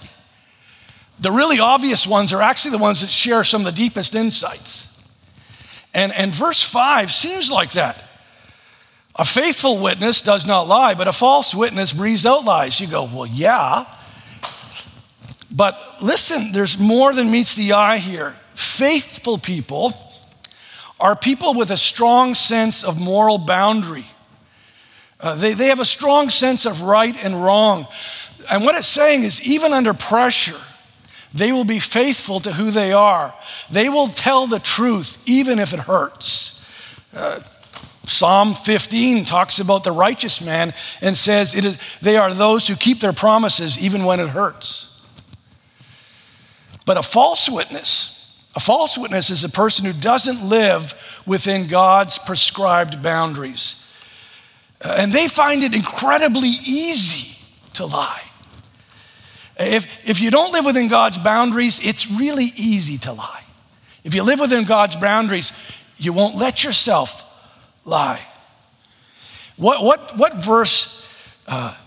The 1.20 1.32
really 1.32 1.60
obvious 1.60 2.08
ones 2.08 2.32
are 2.32 2.42
actually 2.42 2.72
the 2.72 2.78
ones 2.78 3.02
that 3.02 3.10
share 3.10 3.44
some 3.44 3.62
of 3.62 3.66
the 3.66 3.72
deepest 3.74 4.16
insights. 4.16 4.88
And, 5.94 6.14
and 6.14 6.34
verse 6.34 6.64
5 6.64 7.12
seems 7.12 7.52
like 7.52 7.72
that. 7.74 8.06
A 9.16 9.26
faithful 9.26 9.80
witness 9.80 10.22
does 10.22 10.46
not 10.46 10.68
lie, 10.70 10.94
but 10.94 11.10
a 11.10 11.12
false 11.12 11.54
witness 11.54 11.92
breathes 11.92 12.26
out 12.26 12.46
lies. 12.46 12.80
You 12.80 12.88
go, 12.88 13.04
well, 13.04 13.26
yeah. 13.26 13.86
But 15.52 15.98
listen, 16.02 16.52
there's 16.52 16.78
more 16.78 17.14
than 17.14 17.32
meets 17.32 17.56
the 17.56 17.74
eye 17.74 17.98
here. 17.98 18.36
Faithful 18.56 19.38
people 19.38 19.94
are 21.00 21.16
people 21.16 21.54
with 21.54 21.72
a 21.72 21.78
strong 21.78 22.36
sense 22.36 22.84
of 22.84 23.00
moral 23.00 23.38
boundary. 23.38 24.06
Uh, 25.20 25.36
they, 25.36 25.54
they 25.54 25.68
have 25.68 25.80
a 25.80 25.86
strong 25.86 26.30
sense 26.30 26.66
of 26.66 26.82
right 26.82 27.16
and 27.24 27.42
wrong. 27.44 27.88
And 28.50 28.64
what 28.64 28.76
it's 28.76 28.88
saying 28.88 29.24
is, 29.24 29.42
even 29.42 29.74
under 29.74 29.94
pressure, 29.94 30.60
they 31.34 31.52
will 31.52 31.66
be 31.66 31.80
faithful 31.80 32.40
to 32.42 32.54
who 32.54 32.72
they 32.72 32.94
are. 32.94 33.34
They 33.70 33.90
will 33.90 34.08
tell 34.08 34.48
the 34.48 34.60
truth, 34.60 35.18
even 35.26 35.60
if 35.60 35.74
it 35.74 35.80
hurts. 35.80 36.64
Uh, 37.16 37.42
Psalm 38.06 38.56
15 38.56 39.26
talks 39.26 39.60
about 39.60 39.84
the 39.84 39.92
righteous 39.92 40.42
man 40.42 40.74
and 41.02 41.16
says 41.16 41.54
it 41.54 41.64
is, 41.64 41.78
they 42.02 42.18
are 42.18 42.34
those 42.34 42.68
who 42.68 42.76
keep 42.76 43.00
their 43.00 43.14
promises 43.14 43.78
even 43.78 44.04
when 44.04 44.20
it 44.20 44.30
hurts. 44.30 44.89
But 46.90 46.98
a 46.98 47.04
false 47.04 47.48
witness, 47.48 48.26
a 48.56 48.60
false 48.60 48.98
witness 48.98 49.30
is 49.30 49.44
a 49.44 49.50
person 49.50 49.86
who 49.86 49.94
doesn't 49.94 50.44
live 50.50 50.96
within 51.24 51.68
God's 51.68 52.18
prescribed 52.18 53.04
boundaries. 53.04 53.76
Uh, 54.84 54.96
and 54.98 55.14
they 55.14 55.28
find 55.28 55.64
it 55.64 55.76
incredibly 55.76 56.50
easy 56.50 57.38
to 57.74 57.86
lie. 57.86 58.24
If, 59.60 59.86
if 60.04 60.20
you 60.20 60.32
don't 60.32 60.52
live 60.52 60.66
within 60.66 60.88
God's 60.88 61.20
boundaries, 61.20 61.80
it's 61.84 62.10
really 62.10 62.54
easy 62.56 62.98
to 62.98 63.14
lie. 63.14 63.44
If 64.04 64.16
you 64.16 64.24
live 64.24 64.40
within 64.40 64.64
God's 64.64 64.96
boundaries, 64.96 65.54
you 66.00 66.12
won't 66.12 66.38
let 66.38 66.64
yourself 66.64 67.24
lie. 67.86 68.26
What, 69.58 69.84
what, 69.84 70.18
what 70.18 70.44
verse, 70.44 71.08
uh, 71.46 71.78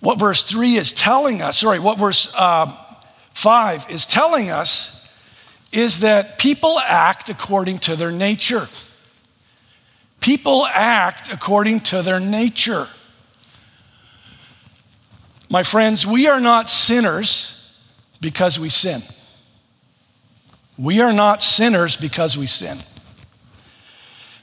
what 0.00 0.18
verse 0.18 0.44
3 0.44 0.76
is 0.76 0.94
telling 0.94 1.42
us, 1.42 1.58
sorry, 1.58 1.78
what 1.78 1.98
verse 1.98 2.32
uh, 2.34 2.88
5 3.34 3.90
is 3.90 4.06
telling 4.06 4.50
us 4.50 5.04
is 5.72 6.00
that 6.00 6.38
people 6.38 6.78
act 6.80 7.28
according 7.28 7.78
to 7.80 7.96
their 7.96 8.12
nature. 8.12 8.68
People 10.20 10.66
act 10.66 11.32
according 11.32 11.80
to 11.80 12.02
their 12.02 12.20
nature. 12.20 12.88
My 15.50 15.62
friends, 15.62 16.06
we 16.06 16.28
are 16.28 16.40
not 16.40 16.68
sinners 16.68 17.78
because 18.20 18.58
we 18.58 18.68
sin. 18.68 19.02
We 20.78 21.00
are 21.00 21.12
not 21.12 21.42
sinners 21.42 21.96
because 21.96 22.36
we 22.36 22.46
sin. 22.46 22.78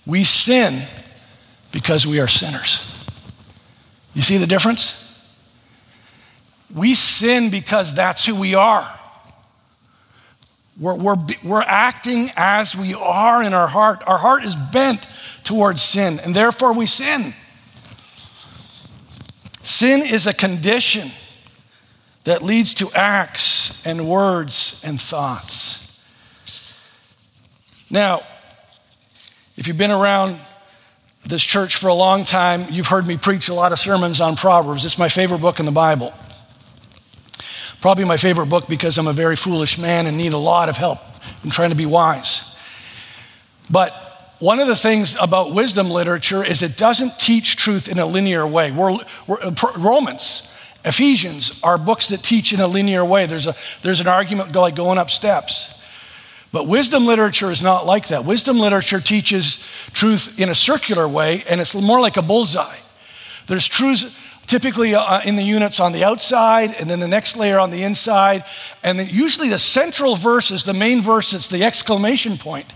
We 0.06 0.24
sin 0.24 0.84
because 1.72 2.06
we 2.06 2.20
are 2.20 2.28
sinners. 2.28 3.00
You 4.14 4.22
see 4.22 4.38
the 4.38 4.48
difference? 4.48 5.09
We 6.74 6.94
sin 6.94 7.50
because 7.50 7.94
that's 7.94 8.26
who 8.26 8.36
we 8.36 8.56
are. 8.56 9.00
We're, 10.80 10.96
we're, 10.96 11.18
we're 11.44 11.62
acting 11.62 12.32
as 12.38 12.76
we 12.76 12.94
are 12.94 13.44
in 13.44 13.54
our 13.54 13.68
heart. 13.68 14.02
Our 14.08 14.18
heart 14.18 14.46
is 14.46 14.56
bent 14.56 15.08
towards 15.44 15.82
sin, 15.82 16.20
and 16.20 16.36
therefore 16.36 16.74
we 16.74 16.86
sin. 16.86 17.34
Sin 19.62 20.02
is 20.02 20.26
a 20.26 20.34
condition 20.34 21.12
that 22.24 22.44
leads 22.44 22.74
to 22.76 22.92
acts 22.94 23.86
and 23.86 24.08
words 24.08 24.80
and 24.84 25.02
thoughts. 25.02 26.00
Now, 27.90 28.22
if 29.58 29.68
you've 29.68 29.78
been 29.78 29.92
around 29.92 30.40
this 31.26 31.44
church 31.44 31.76
for 31.76 31.88
a 31.88 31.94
long 31.94 32.24
time, 32.24 32.66
you've 32.70 32.88
heard 32.88 33.06
me 33.06 33.18
preach 33.18 33.50
a 33.50 33.54
lot 33.54 33.74
of 33.74 33.80
sermons 33.80 34.22
on 34.22 34.36
Proverbs. 34.36 34.86
It's 34.86 34.98
my 34.98 35.10
favorite 35.10 35.42
book 35.42 35.60
in 35.60 35.66
the 35.66 35.72
Bible. 35.72 36.14
Probably 37.82 38.04
my 38.04 38.18
favorite 38.18 38.48
book 38.48 38.68
because 38.68 38.98
I'm 38.98 39.08
a 39.08 39.14
very 39.14 39.36
foolish 39.36 39.78
man 39.78 40.06
and 40.06 40.18
need 40.18 40.34
a 40.34 40.38
lot 40.38 40.68
of 40.68 40.76
help 40.76 41.00
in 41.44 41.50
trying 41.50 41.70
to 41.70 41.76
be 41.76 41.86
wise. 41.86 42.56
But 43.70 43.94
one 44.40 44.60
of 44.60 44.68
the 44.68 44.76
things 44.76 45.16
about 45.20 45.54
wisdom 45.54 45.90
literature 45.90 46.44
is 46.44 46.62
it 46.62 46.76
doesn't 46.76 47.20
teach 47.20 47.56
truth 47.56 47.88
in 47.88 48.00
a 48.00 48.06
linear 48.06 48.46
way. 48.46 48.72
We're, 48.72 48.98
we're, 49.28 49.42
uh, 49.42 49.54
Romans, 49.78 50.50
Ephesians 50.84 51.60
are 51.62 51.78
books 51.78 52.10
that 52.10 52.24
teach 52.24 52.54
in 52.54 52.60
a 52.60 52.68
linear 52.68 53.04
way. 53.04 53.26
There's, 53.26 53.48
a, 53.48 53.56
there's 53.82 54.00
an 54.00 54.08
argument 54.08 54.56
like 54.56 54.76
going 54.76 54.98
up 54.98 55.10
steps. 55.10 55.76
But 56.52 56.68
wisdom 56.68 57.06
literature 57.06 57.52
is 57.52 57.62
not 57.62 57.86
like 57.86 58.08
that. 58.08 58.26
Wisdom 58.26 58.60
literature 58.60 59.00
teaches 59.00 59.64
truth 59.94 60.40
in 60.40 60.50
a 60.50 60.56
circular 60.56 61.08
way, 61.08 61.44
and 61.48 61.62
it's 61.62 61.76
more 61.76 62.02
like 62.02 62.18
a 62.18 62.22
bullseye. 62.22 62.78
There's 63.48 63.68
truths 63.68 64.18
typically 64.50 64.96
uh, 64.96 65.22
in 65.22 65.36
the 65.36 65.44
units 65.44 65.80
on 65.80 65.94
the 65.94 66.04
outside, 66.04 66.74
and 66.74 66.90
then 66.90 67.00
the 67.00 67.08
next 67.08 67.38
layer 67.38 67.60
on 67.60 67.70
the 67.70 67.84
inside. 67.84 68.44
And 68.84 69.10
usually 69.10 69.48
the 69.48 69.60
central 69.60 70.16
verse 70.16 70.50
is 70.50 70.66
the 70.66 70.74
main 70.74 71.02
verse, 71.02 71.34
it's 71.34 71.48
the 71.48 71.64
exclamation 71.64 72.38
point. 72.38 72.74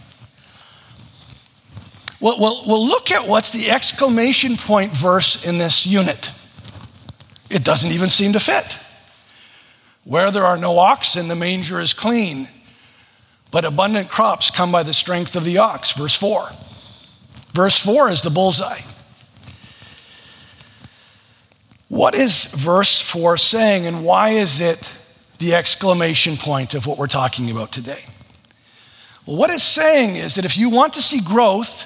Well, 2.20 2.40
well, 2.40 2.64
we'll 2.66 2.88
look 2.88 3.12
at 3.12 3.28
what's 3.28 3.52
the 3.52 3.72
exclamation 3.72 4.56
point 4.56 4.94
verse 4.94 5.44
in 5.44 5.58
this 5.58 5.86
unit. 5.86 6.32
It 7.50 7.64
doesn't 7.64 7.92
even 7.92 8.10
seem 8.10 8.34
to 8.34 8.40
fit. 8.40 8.78
Where 10.06 10.32
there 10.32 10.46
are 10.46 10.58
no 10.58 10.78
oxen, 10.78 11.28
the 11.28 11.36
manger 11.36 11.80
is 11.80 11.94
clean, 11.94 12.50
but 13.52 13.66
abundant 13.66 14.10
crops 14.10 14.52
come 14.52 14.72
by 14.72 14.84
the 14.84 14.94
strength 14.94 15.36
of 15.36 15.44
the 15.44 15.58
ox. 15.58 15.92
Verse 15.92 16.16
4. 16.16 16.50
Verse 17.54 17.78
4 17.80 18.10
is 18.10 18.22
the 18.22 18.30
bullseye. 18.30 18.82
What 21.93 22.15
is 22.15 22.45
verse 22.45 22.99
4 22.99 23.38
saying, 23.38 23.86
and 23.86 24.03
why 24.03 24.29
is 24.29 24.60
it 24.60 24.91
the 25.38 25.53
exclamation 25.53 26.38
point 26.38 26.73
of 26.73 26.88
what 26.88 26.97
we're 26.97 27.06
talking 27.06 27.51
about 27.51 27.71
today? 27.71 28.03
Well, 29.27 29.38
what 29.38 29.51
it's 29.51 29.62
saying 29.62 30.15
is 30.15 30.34
that 30.34 30.43
if 30.43 30.58
you 30.58 30.71
want 30.71 30.93
to 30.93 31.03
see 31.03 31.21
growth, 31.21 31.86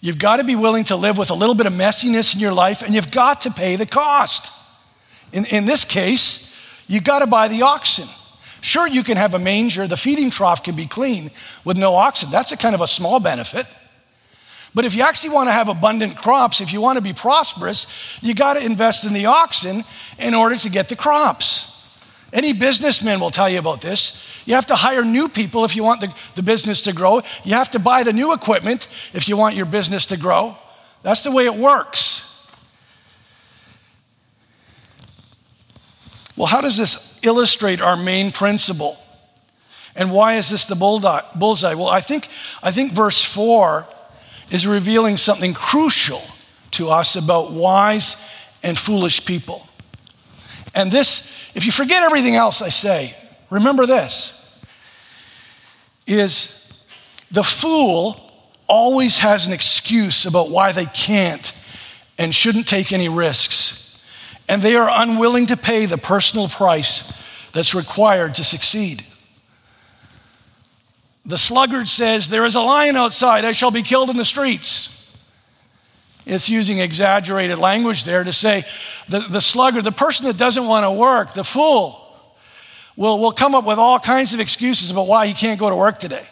you've 0.00 0.20
got 0.20 0.36
to 0.36 0.44
be 0.44 0.54
willing 0.54 0.84
to 0.84 0.94
live 0.94 1.18
with 1.18 1.30
a 1.30 1.34
little 1.34 1.56
bit 1.56 1.66
of 1.66 1.72
messiness 1.72 2.32
in 2.32 2.40
your 2.40 2.52
life, 2.52 2.82
and 2.82 2.94
you've 2.94 3.10
got 3.10 3.40
to 3.40 3.50
pay 3.50 3.74
the 3.74 3.86
cost. 3.86 4.52
In, 5.32 5.46
in 5.46 5.66
this 5.66 5.84
case, 5.84 6.54
you've 6.86 7.02
got 7.02 7.18
to 7.18 7.26
buy 7.26 7.48
the 7.48 7.62
oxen. 7.62 8.06
Sure, 8.60 8.86
you 8.86 9.02
can 9.02 9.16
have 9.16 9.34
a 9.34 9.40
manger, 9.40 9.88
the 9.88 9.96
feeding 9.96 10.30
trough 10.30 10.62
can 10.62 10.76
be 10.76 10.86
clean 10.86 11.32
with 11.64 11.76
no 11.76 11.96
oxen. 11.96 12.30
That's 12.30 12.52
a 12.52 12.56
kind 12.56 12.76
of 12.76 12.80
a 12.80 12.86
small 12.86 13.18
benefit. 13.18 13.66
But 14.76 14.84
if 14.84 14.94
you 14.94 15.02
actually 15.04 15.30
want 15.30 15.48
to 15.48 15.52
have 15.52 15.68
abundant 15.68 16.18
crops, 16.18 16.60
if 16.60 16.70
you 16.70 16.82
want 16.82 16.96
to 16.98 17.02
be 17.02 17.14
prosperous, 17.14 17.86
you 18.20 18.34
got 18.34 18.54
to 18.54 18.62
invest 18.62 19.06
in 19.06 19.14
the 19.14 19.24
oxen 19.24 19.84
in 20.18 20.34
order 20.34 20.54
to 20.54 20.68
get 20.68 20.90
the 20.90 20.96
crops. 20.96 21.82
Any 22.30 22.52
businessman 22.52 23.18
will 23.18 23.30
tell 23.30 23.48
you 23.48 23.58
about 23.58 23.80
this. 23.80 24.22
You 24.44 24.54
have 24.54 24.66
to 24.66 24.74
hire 24.74 25.02
new 25.02 25.30
people 25.30 25.64
if 25.64 25.74
you 25.74 25.82
want 25.82 26.02
the, 26.02 26.14
the 26.34 26.42
business 26.42 26.82
to 26.82 26.92
grow. 26.92 27.22
You 27.42 27.54
have 27.54 27.70
to 27.70 27.78
buy 27.78 28.02
the 28.02 28.12
new 28.12 28.34
equipment 28.34 28.86
if 29.14 29.30
you 29.30 29.36
want 29.38 29.54
your 29.54 29.64
business 29.64 30.08
to 30.08 30.18
grow. 30.18 30.58
That's 31.02 31.22
the 31.22 31.30
way 31.30 31.46
it 31.46 31.54
works. 31.54 32.30
Well, 36.36 36.48
how 36.48 36.60
does 36.60 36.76
this 36.76 37.18
illustrate 37.22 37.80
our 37.80 37.96
main 37.96 38.30
principle? 38.30 38.98
And 39.94 40.12
why 40.12 40.34
is 40.34 40.50
this 40.50 40.66
the 40.66 40.74
bullseye? 40.74 41.72
Well, 41.72 41.88
I 41.88 42.02
think, 42.02 42.28
I 42.62 42.72
think 42.72 42.92
verse 42.92 43.22
4 43.22 43.86
is 44.50 44.66
revealing 44.66 45.16
something 45.16 45.54
crucial 45.54 46.22
to 46.72 46.90
us 46.90 47.16
about 47.16 47.52
wise 47.52 48.16
and 48.62 48.78
foolish 48.78 49.24
people. 49.24 49.66
And 50.74 50.92
this, 50.92 51.32
if 51.54 51.64
you 51.64 51.72
forget 51.72 52.02
everything 52.02 52.36
else 52.36 52.60
I 52.62 52.68
say, 52.68 53.16
remember 53.50 53.86
this 53.86 54.32
is 56.06 56.64
the 57.30 57.42
fool 57.42 58.20
always 58.68 59.18
has 59.18 59.46
an 59.46 59.52
excuse 59.52 60.26
about 60.26 60.50
why 60.50 60.72
they 60.72 60.86
can't 60.86 61.52
and 62.18 62.34
shouldn't 62.34 62.68
take 62.68 62.92
any 62.92 63.08
risks. 63.08 64.00
And 64.48 64.62
they 64.62 64.76
are 64.76 64.88
unwilling 64.92 65.46
to 65.46 65.56
pay 65.56 65.86
the 65.86 65.98
personal 65.98 66.48
price 66.48 67.12
that's 67.52 67.74
required 67.74 68.34
to 68.34 68.44
succeed. 68.44 69.04
The 71.26 71.36
sluggard 71.36 71.88
says, 71.88 72.28
There 72.28 72.46
is 72.46 72.54
a 72.54 72.60
lion 72.60 72.96
outside, 72.96 73.44
I 73.44 73.52
shall 73.52 73.72
be 73.72 73.82
killed 73.82 74.10
in 74.10 74.16
the 74.16 74.24
streets. 74.24 74.92
It's 76.24 76.48
using 76.48 76.78
exaggerated 76.78 77.58
language 77.58 78.04
there 78.04 78.24
to 78.24 78.32
say 78.32 78.64
the, 79.08 79.20
the 79.20 79.40
sluggard, 79.40 79.84
the 79.84 79.92
person 79.92 80.26
that 80.26 80.36
doesn't 80.36 80.66
want 80.66 80.84
to 80.84 80.90
work, 80.90 81.34
the 81.34 81.44
fool, 81.44 82.02
will, 82.96 83.18
will 83.18 83.32
come 83.32 83.54
up 83.54 83.64
with 83.64 83.78
all 83.78 84.00
kinds 84.00 84.34
of 84.34 84.40
excuses 84.40 84.90
about 84.90 85.06
why 85.06 85.26
he 85.26 85.34
can't 85.34 85.58
go 85.58 85.68
to 85.68 85.76
work 85.76 85.98
today. 86.00 86.26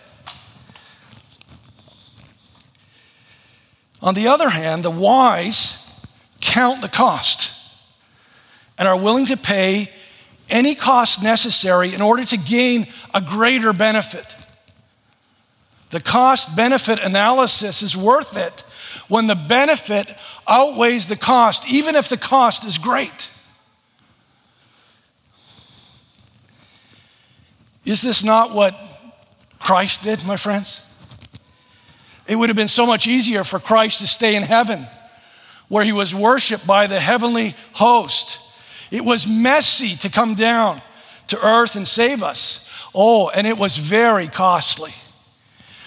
On 4.00 4.14
the 4.14 4.28
other 4.28 4.48
hand, 4.48 4.84
the 4.84 4.90
wise 4.90 5.78
count 6.40 6.82
the 6.82 6.88
cost 6.88 7.52
and 8.76 8.86
are 8.86 8.98
willing 8.98 9.26
to 9.26 9.36
pay 9.36 9.90
any 10.50 10.74
cost 10.74 11.22
necessary 11.22 11.94
in 11.94 12.02
order 12.02 12.24
to 12.24 12.36
gain 12.36 12.86
a 13.14 13.20
greater 13.20 13.72
benefit. 13.72 14.34
The 15.94 16.00
cost 16.00 16.56
benefit 16.56 16.98
analysis 16.98 17.80
is 17.80 17.96
worth 17.96 18.36
it 18.36 18.64
when 19.06 19.28
the 19.28 19.36
benefit 19.36 20.12
outweighs 20.48 21.06
the 21.06 21.14
cost, 21.14 21.68
even 21.68 21.94
if 21.94 22.08
the 22.08 22.16
cost 22.16 22.64
is 22.64 22.78
great. 22.78 23.30
Is 27.84 28.02
this 28.02 28.24
not 28.24 28.52
what 28.52 28.74
Christ 29.60 30.02
did, 30.02 30.24
my 30.24 30.36
friends? 30.36 30.82
It 32.26 32.34
would 32.34 32.48
have 32.48 32.56
been 32.56 32.66
so 32.66 32.86
much 32.86 33.06
easier 33.06 33.44
for 33.44 33.60
Christ 33.60 34.00
to 34.00 34.08
stay 34.08 34.34
in 34.34 34.42
heaven 34.42 34.88
where 35.68 35.84
he 35.84 35.92
was 35.92 36.12
worshiped 36.12 36.66
by 36.66 36.88
the 36.88 36.98
heavenly 36.98 37.54
host. 37.74 38.40
It 38.90 39.04
was 39.04 39.28
messy 39.28 39.94
to 39.98 40.08
come 40.08 40.34
down 40.34 40.82
to 41.28 41.40
earth 41.40 41.76
and 41.76 41.86
save 41.86 42.24
us. 42.24 42.66
Oh, 42.92 43.28
and 43.28 43.46
it 43.46 43.56
was 43.56 43.76
very 43.76 44.26
costly. 44.26 44.92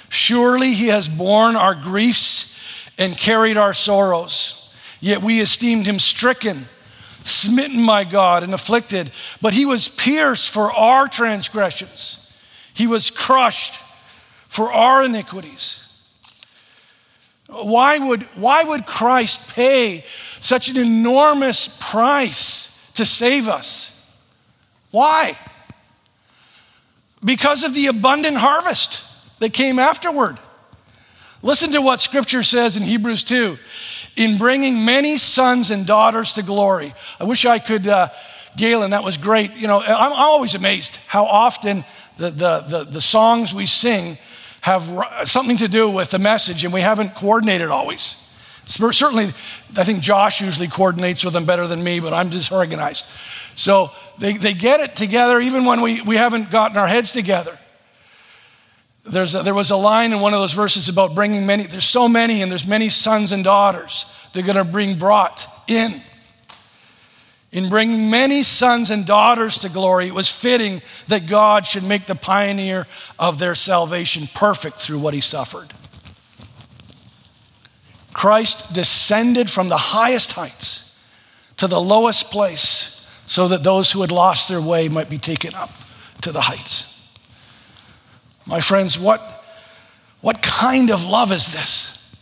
Surely 0.09 0.73
he 0.73 0.87
has 0.87 1.07
borne 1.07 1.55
our 1.55 1.75
griefs 1.75 2.55
and 2.97 3.17
carried 3.17 3.57
our 3.57 3.73
sorrows. 3.73 4.69
Yet 4.99 5.21
we 5.21 5.41
esteemed 5.41 5.85
him 5.85 5.99
stricken, 5.99 6.67
smitten 7.23 7.85
by 7.85 8.03
God, 8.03 8.43
and 8.43 8.53
afflicted. 8.53 9.11
But 9.41 9.53
he 9.53 9.65
was 9.65 9.87
pierced 9.87 10.49
for 10.49 10.71
our 10.71 11.07
transgressions, 11.07 12.19
he 12.73 12.87
was 12.87 13.09
crushed 13.09 13.75
for 14.47 14.71
our 14.71 15.03
iniquities. 15.03 15.83
Why 17.49 17.97
would, 17.97 18.23
why 18.35 18.63
would 18.63 18.85
Christ 18.85 19.47
pay 19.49 20.03
such 20.41 20.67
an 20.67 20.77
enormous 20.77 21.69
price 21.79 22.77
to 22.95 23.05
save 23.05 23.47
us? 23.47 23.93
Why? 24.91 25.37
Because 27.23 27.63
of 27.63 27.73
the 27.73 27.87
abundant 27.87 28.37
harvest 28.37 29.01
that 29.39 29.53
came 29.53 29.79
afterward. 29.79 30.37
Listen 31.41 31.71
to 31.71 31.81
what 31.81 31.99
scripture 31.99 32.43
says 32.43 32.77
in 32.77 32.83
Hebrews 32.83 33.23
2 33.23 33.57
in 34.15 34.37
bringing 34.37 34.83
many 34.83 35.17
sons 35.17 35.71
and 35.71 35.85
daughters 35.85 36.33
to 36.33 36.43
glory. 36.43 36.93
I 37.19 37.23
wish 37.23 37.45
I 37.45 37.59
could, 37.59 37.87
uh, 37.87 38.09
Galen, 38.57 38.91
that 38.91 39.03
was 39.03 39.15
great. 39.15 39.53
You 39.53 39.67
know, 39.67 39.81
I'm, 39.81 40.11
always 40.11 40.55
amazed 40.55 40.97
how 41.07 41.25
often 41.25 41.85
the, 42.17 42.31
the, 42.31 42.59
the, 42.61 42.83
the 42.85 43.01
songs 43.01 43.53
we 43.53 43.67
sing 43.67 44.17
have 44.61 45.29
something 45.29 45.57
to 45.57 45.67
do 45.67 45.89
with 45.89 46.09
the 46.09 46.19
message, 46.19 46.63
and 46.63 46.73
we 46.73 46.81
haven't 46.81 47.13
coordinated 47.13 47.69
always. 47.69 48.15
Certainly, 48.65 49.33
I 49.77 49.83
think 49.83 50.01
Josh 50.01 50.41
usually 50.41 50.67
coordinates 50.67 51.23
with 51.23 51.33
them 51.33 51.45
better 51.45 51.67
than 51.67 51.83
me, 51.83 51.99
but 51.99 52.11
I'm 52.11 52.29
disorganized. 52.29 53.07
So 53.55 53.91
they, 54.17 54.33
they 54.33 54.53
get 54.53 54.81
it 54.81 54.95
together 54.95 55.39
even 55.39 55.63
when 55.63 55.81
we, 55.81 56.01
we 56.01 56.17
haven't 56.17 56.49
gotten 56.51 56.77
our 56.77 56.87
heads 56.87 57.13
together. 57.13 57.57
There's 59.09 59.35
a, 59.35 59.43
there 59.43 59.53
was 59.53 59.71
a 59.71 59.75
line 59.75 60.13
in 60.13 60.19
one 60.19 60.33
of 60.33 60.39
those 60.39 60.53
verses 60.53 60.89
about 60.89 61.15
bringing 61.15 61.45
many, 61.45 61.63
there's 61.63 61.85
so 61.85 62.07
many, 62.07 62.41
and 62.41 62.51
there's 62.51 62.67
many 62.67 62.89
sons 62.89 63.31
and 63.31 63.43
daughters 63.43 64.05
they're 64.33 64.43
going 64.43 64.57
to 64.57 64.63
bring 64.63 64.95
brought 64.95 65.47
in. 65.67 66.01
In 67.51 67.69
bringing 67.69 68.09
many 68.09 68.43
sons 68.43 68.91
and 68.91 69.05
daughters 69.05 69.59
to 69.59 69.69
glory, 69.69 70.07
it 70.07 70.13
was 70.13 70.29
fitting 70.29 70.81
that 71.07 71.27
God 71.27 71.65
should 71.65 71.83
make 71.83 72.05
the 72.05 72.15
pioneer 72.15 72.85
of 73.17 73.39
their 73.39 73.55
salvation 73.55 74.27
perfect 74.33 74.79
through 74.79 74.99
what 74.99 75.13
he 75.13 75.21
suffered. 75.21 75.73
Christ 78.13 78.73
descended 78.73 79.49
from 79.49 79.69
the 79.69 79.77
highest 79.77 80.33
heights 80.33 80.93
to 81.57 81.67
the 81.67 81.79
lowest 81.79 82.31
place 82.31 83.05
so 83.27 83.47
that 83.47 83.63
those 83.63 83.91
who 83.91 84.01
had 84.01 84.11
lost 84.11 84.49
their 84.49 84.61
way 84.61 84.89
might 84.89 85.09
be 85.09 85.17
taken 85.17 85.53
up 85.53 85.71
to 86.21 86.31
the 86.31 86.41
heights. 86.41 86.96
My 88.47 88.61
friends, 88.61 88.97
what, 88.97 89.43
what 90.21 90.41
kind 90.41 90.89
of 90.89 91.03
love 91.03 91.33
is 91.33 91.51
this? 91.51 92.15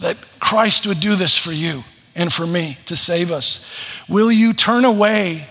That 0.00 0.16
Christ 0.40 0.86
would 0.86 0.98
do 0.98 1.14
this 1.14 1.36
for 1.36 1.52
you 1.52 1.84
and 2.14 2.32
for 2.32 2.46
me 2.46 2.78
to 2.86 2.96
save 2.96 3.30
us. 3.30 3.64
Will 4.08 4.32
you 4.32 4.54
turn 4.54 4.86
away 4.86 5.46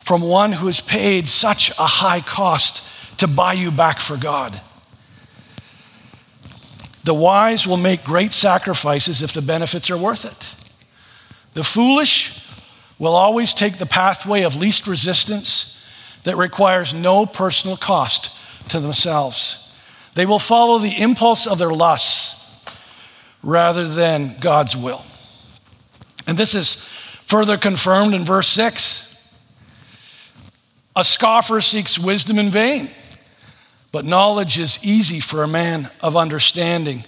from 0.00 0.20
one 0.20 0.52
who 0.52 0.66
has 0.66 0.80
paid 0.80 1.26
such 1.26 1.70
a 1.70 1.86
high 1.86 2.20
cost 2.20 2.82
to 3.16 3.26
buy 3.26 3.54
you 3.54 3.70
back 3.70 3.98
for 3.98 4.18
God? 4.18 4.60
The 7.04 7.14
wise 7.14 7.66
will 7.66 7.78
make 7.78 8.04
great 8.04 8.34
sacrifices 8.34 9.22
if 9.22 9.32
the 9.32 9.42
benefits 9.42 9.90
are 9.90 9.96
worth 9.96 10.26
it. 10.26 10.54
The 11.54 11.64
foolish 11.64 12.46
will 12.98 13.14
always 13.14 13.54
take 13.54 13.78
the 13.78 13.86
pathway 13.86 14.42
of 14.42 14.54
least 14.54 14.86
resistance 14.86 15.73
that 16.24 16.36
requires 16.36 16.92
no 16.92 17.26
personal 17.26 17.76
cost 17.76 18.30
to 18.70 18.80
themselves. 18.80 19.72
They 20.14 20.26
will 20.26 20.38
follow 20.38 20.78
the 20.78 21.00
impulse 21.00 21.46
of 21.46 21.58
their 21.58 21.72
lusts 21.72 22.40
rather 23.42 23.86
than 23.86 24.36
God's 24.40 24.76
will. 24.76 25.02
And 26.26 26.36
this 26.36 26.54
is 26.54 26.76
further 27.26 27.56
confirmed 27.56 28.14
in 28.14 28.24
verse 28.24 28.48
6. 28.48 29.02
A 30.96 31.04
scoffer 31.04 31.60
seeks 31.60 31.98
wisdom 31.98 32.38
in 32.38 32.50
vain, 32.50 32.88
but 33.92 34.04
knowledge 34.04 34.58
is 34.58 34.78
easy 34.82 35.20
for 35.20 35.42
a 35.42 35.48
man 35.48 35.90
of 36.00 36.16
understanding. 36.16 37.04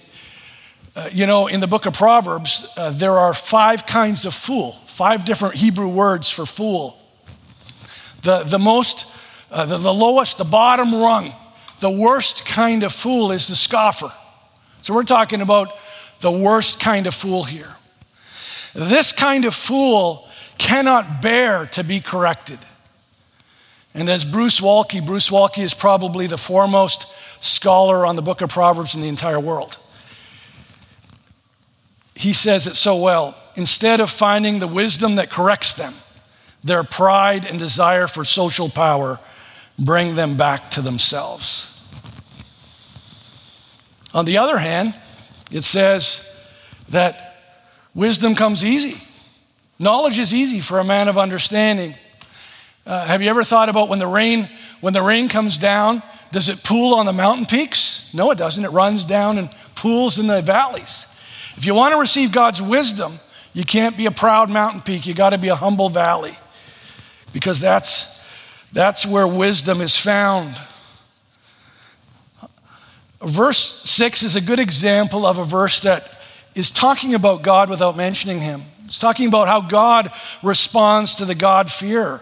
Uh, 0.95 1.09
you 1.11 1.25
know, 1.25 1.47
in 1.47 1.59
the 1.59 1.67
book 1.67 1.85
of 1.85 1.93
Proverbs, 1.93 2.67
uh, 2.75 2.91
there 2.91 3.17
are 3.17 3.33
five 3.33 3.85
kinds 3.85 4.25
of 4.25 4.33
fool, 4.33 4.73
five 4.87 5.25
different 5.25 5.55
Hebrew 5.55 5.87
words 5.87 6.29
for 6.29 6.45
fool. 6.45 6.96
The, 8.27 8.43
the 8.43 8.59
most, 8.59 9.05
uh, 9.49 9.65
the, 9.65 9.77
the 9.77 9.93
lowest, 9.93 10.37
the 10.37 10.43
bottom 10.43 10.93
rung, 10.93 11.33
the 11.79 11.89
worst 11.89 12.45
kind 12.45 12.83
of 12.83 12.91
fool 12.91 13.31
is 13.31 13.47
the 13.47 13.55
scoffer. 13.55 14.11
So 14.81 14.93
we're 14.93 15.03
talking 15.03 15.39
about 15.39 15.69
the 16.19 16.29
worst 16.29 16.77
kind 16.77 17.07
of 17.07 17.15
fool 17.15 17.45
here. 17.45 17.73
This 18.73 19.13
kind 19.13 19.45
of 19.45 19.55
fool 19.55 20.27
cannot 20.57 21.21
bear 21.21 21.67
to 21.67 21.85
be 21.85 22.01
corrected. 22.01 22.59
And 23.93 24.09
as 24.09 24.25
Bruce 24.25 24.59
Waltke, 24.59 25.05
Bruce 25.05 25.29
Waltke 25.29 25.63
is 25.63 25.73
probably 25.73 26.27
the 26.27 26.37
foremost 26.37 27.07
scholar 27.39 28.05
on 28.05 28.17
the 28.17 28.21
book 28.21 28.41
of 28.41 28.49
Proverbs 28.49 28.93
in 28.93 28.99
the 28.99 29.07
entire 29.07 29.39
world. 29.39 29.77
He 32.13 32.33
says 32.33 32.67
it 32.67 32.75
so 32.75 32.97
well. 32.97 33.41
Instead 33.55 34.01
of 34.01 34.09
finding 34.09 34.59
the 34.59 34.67
wisdom 34.67 35.15
that 35.15 35.29
corrects 35.29 35.75
them, 35.75 35.93
their 36.63 36.83
pride 36.83 37.45
and 37.45 37.59
desire 37.59 38.07
for 38.07 38.25
social 38.25 38.69
power 38.69 39.19
bring 39.79 40.15
them 40.15 40.37
back 40.37 40.71
to 40.71 40.81
themselves. 40.81 41.73
On 44.13 44.25
the 44.25 44.37
other 44.37 44.57
hand, 44.57 44.95
it 45.51 45.63
says 45.63 46.27
that 46.89 47.35
wisdom 47.93 48.35
comes 48.35 48.63
easy. 48.63 49.01
Knowledge 49.79 50.17
is 50.17 50.33
easy 50.33 50.59
for 50.59 50.79
a 50.79 50.83
man 50.83 51.07
of 51.07 51.17
understanding. 51.17 51.93
Uh, 52.85 53.05
have 53.05 53.21
you 53.21 53.29
ever 53.29 53.43
thought 53.43 53.69
about 53.69 53.89
when 53.89 53.99
the 53.99 54.07
rain 54.07 54.49
when 54.79 54.93
the 54.93 55.01
rain 55.01 55.27
comes 55.27 55.57
down, 55.57 56.03
does 56.31 56.49
it 56.49 56.63
pool 56.63 56.93
on 56.93 57.07
the 57.07 57.13
mountain 57.13 57.47
peaks? 57.47 58.11
No, 58.13 58.29
it 58.29 58.37
doesn't. 58.37 58.63
It 58.63 58.69
runs 58.69 59.05
down 59.05 59.39
and 59.39 59.49
pools 59.75 60.19
in 60.19 60.27
the 60.27 60.41
valleys. 60.41 61.07
If 61.55 61.65
you 61.65 61.73
want 61.73 61.95
to 61.95 61.99
receive 61.99 62.31
God's 62.31 62.61
wisdom, 62.61 63.19
you 63.53 63.63
can't 63.63 63.97
be 63.97 64.05
a 64.05 64.11
proud 64.11 64.51
mountain 64.51 64.81
peak. 64.81 65.07
You 65.07 65.15
got 65.15 65.31
to 65.31 65.39
be 65.39 65.47
a 65.47 65.55
humble 65.55 65.89
valley 65.89 66.37
because 67.37 67.59
that's 67.59 68.19
that's 68.73 69.05
where 69.05 69.27
wisdom 69.27 69.79
is 69.79 69.95
found. 69.95 70.57
Verse 73.21 73.59
6 73.87 74.23
is 74.23 74.35
a 74.35 74.41
good 74.41 74.57
example 74.57 75.23
of 75.23 75.37
a 75.37 75.45
verse 75.45 75.81
that 75.81 76.19
is 76.55 76.71
talking 76.71 77.13
about 77.13 77.43
God 77.43 77.69
without 77.69 77.95
mentioning 77.95 78.41
him. 78.41 78.63
It's 78.85 78.97
talking 78.97 79.27
about 79.27 79.47
how 79.47 79.61
God 79.61 80.11
responds 80.41 81.17
to 81.17 81.25
the 81.25 81.35
God 81.35 81.71
fear. 81.71 82.21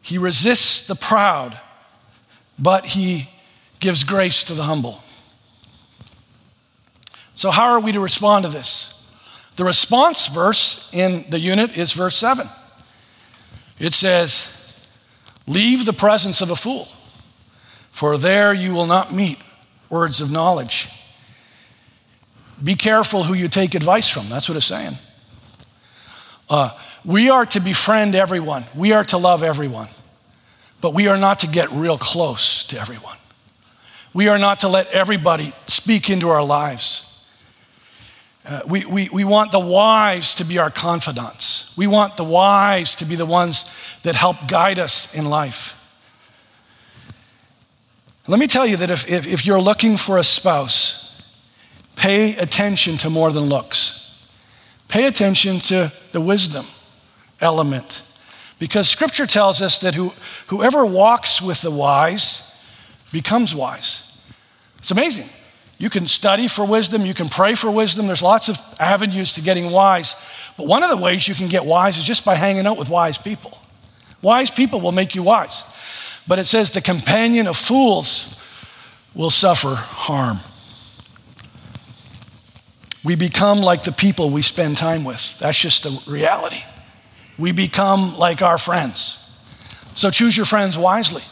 He 0.00 0.16
resists 0.16 0.86
the 0.86 0.94
proud, 0.94 1.60
but 2.58 2.86
he 2.86 3.28
gives 3.80 4.02
grace 4.02 4.44
to 4.44 4.54
the 4.54 4.62
humble. 4.62 5.02
So, 7.34 7.50
how 7.50 7.64
are 7.64 7.80
we 7.80 7.92
to 7.92 8.00
respond 8.00 8.46
to 8.46 8.50
this? 8.50 8.94
The 9.56 9.64
response 9.64 10.26
verse 10.26 10.88
in 10.94 11.26
the 11.28 11.38
unit 11.38 11.76
is 11.76 11.92
verse 11.92 12.16
7. 12.16 12.48
It 13.78 13.92
says, 13.92 14.52
Leave 15.46 15.86
the 15.86 15.92
presence 15.92 16.40
of 16.40 16.50
a 16.50 16.56
fool, 16.56 16.88
for 17.92 18.18
there 18.18 18.52
you 18.52 18.72
will 18.72 18.86
not 18.86 19.12
meet 19.12 19.38
words 19.88 20.20
of 20.20 20.30
knowledge. 20.30 20.88
Be 22.62 22.74
careful 22.74 23.22
who 23.22 23.34
you 23.34 23.48
take 23.48 23.74
advice 23.74 24.08
from. 24.08 24.28
That's 24.28 24.48
what 24.48 24.56
it's 24.56 24.66
saying. 24.66 24.96
Uh, 26.48 26.70
we 27.04 27.30
are 27.30 27.46
to 27.46 27.60
befriend 27.60 28.14
everyone, 28.14 28.64
we 28.74 28.92
are 28.92 29.04
to 29.04 29.18
love 29.18 29.42
everyone, 29.42 29.88
but 30.80 30.94
we 30.94 31.06
are 31.08 31.18
not 31.18 31.40
to 31.40 31.46
get 31.46 31.70
real 31.70 31.98
close 31.98 32.64
to 32.64 32.80
everyone. 32.80 33.16
We 34.12 34.28
are 34.28 34.38
not 34.38 34.60
to 34.60 34.68
let 34.68 34.88
everybody 34.88 35.52
speak 35.66 36.08
into 36.08 36.30
our 36.30 36.42
lives. 36.42 37.05
Uh, 38.46 38.60
we, 38.64 38.84
we, 38.86 39.08
we 39.08 39.24
want 39.24 39.50
the 39.50 39.58
wise 39.58 40.36
to 40.36 40.44
be 40.44 40.58
our 40.58 40.70
confidants. 40.70 41.74
We 41.76 41.88
want 41.88 42.16
the 42.16 42.24
wise 42.24 42.94
to 42.96 43.04
be 43.04 43.16
the 43.16 43.26
ones 43.26 43.68
that 44.04 44.14
help 44.14 44.46
guide 44.46 44.78
us 44.78 45.12
in 45.12 45.24
life. 45.24 45.74
Let 48.28 48.38
me 48.38 48.46
tell 48.46 48.64
you 48.64 48.76
that 48.76 48.90
if, 48.90 49.08
if, 49.08 49.26
if 49.26 49.44
you're 49.44 49.60
looking 49.60 49.96
for 49.96 50.18
a 50.18 50.24
spouse, 50.24 51.22
pay 51.96 52.36
attention 52.36 52.98
to 52.98 53.10
more 53.10 53.32
than 53.32 53.44
looks. 53.44 54.28
Pay 54.86 55.06
attention 55.06 55.58
to 55.60 55.92
the 56.12 56.20
wisdom 56.20 56.66
element. 57.40 58.02
Because 58.60 58.88
scripture 58.88 59.26
tells 59.26 59.60
us 59.60 59.80
that 59.80 59.94
who, 59.94 60.12
whoever 60.46 60.86
walks 60.86 61.42
with 61.42 61.62
the 61.62 61.70
wise 61.70 62.42
becomes 63.12 63.54
wise. 63.54 64.16
It's 64.78 64.92
amazing. 64.92 65.28
You 65.78 65.90
can 65.90 66.06
study 66.06 66.48
for 66.48 66.64
wisdom, 66.64 67.04
you 67.04 67.14
can 67.14 67.28
pray 67.28 67.54
for 67.54 67.70
wisdom. 67.70 68.06
There's 68.06 68.22
lots 68.22 68.48
of 68.48 68.58
avenues 68.80 69.34
to 69.34 69.42
getting 69.42 69.70
wise. 69.70 70.16
But 70.56 70.66
one 70.66 70.82
of 70.82 70.90
the 70.90 70.96
ways 70.96 71.28
you 71.28 71.34
can 71.34 71.48
get 71.48 71.66
wise 71.66 71.98
is 71.98 72.04
just 72.04 72.24
by 72.24 72.34
hanging 72.34 72.66
out 72.66 72.78
with 72.78 72.88
wise 72.88 73.18
people. 73.18 73.58
Wise 74.22 74.50
people 74.50 74.80
will 74.80 74.92
make 74.92 75.14
you 75.14 75.22
wise. 75.22 75.64
But 76.26 76.38
it 76.38 76.44
says 76.44 76.72
the 76.72 76.80
companion 76.80 77.46
of 77.46 77.56
fools 77.56 78.34
will 79.14 79.30
suffer 79.30 79.74
harm. 79.74 80.40
We 83.04 83.14
become 83.14 83.60
like 83.60 83.84
the 83.84 83.92
people 83.92 84.30
we 84.30 84.42
spend 84.42 84.78
time 84.78 85.04
with. 85.04 85.38
That's 85.38 85.58
just 85.58 85.84
the 85.84 86.02
reality. 86.10 86.64
We 87.38 87.52
become 87.52 88.16
like 88.16 88.42
our 88.42 88.58
friends. 88.58 89.22
So 89.94 90.10
choose 90.10 90.36
your 90.36 90.46
friends 90.46 90.76
wisely. 90.76 91.22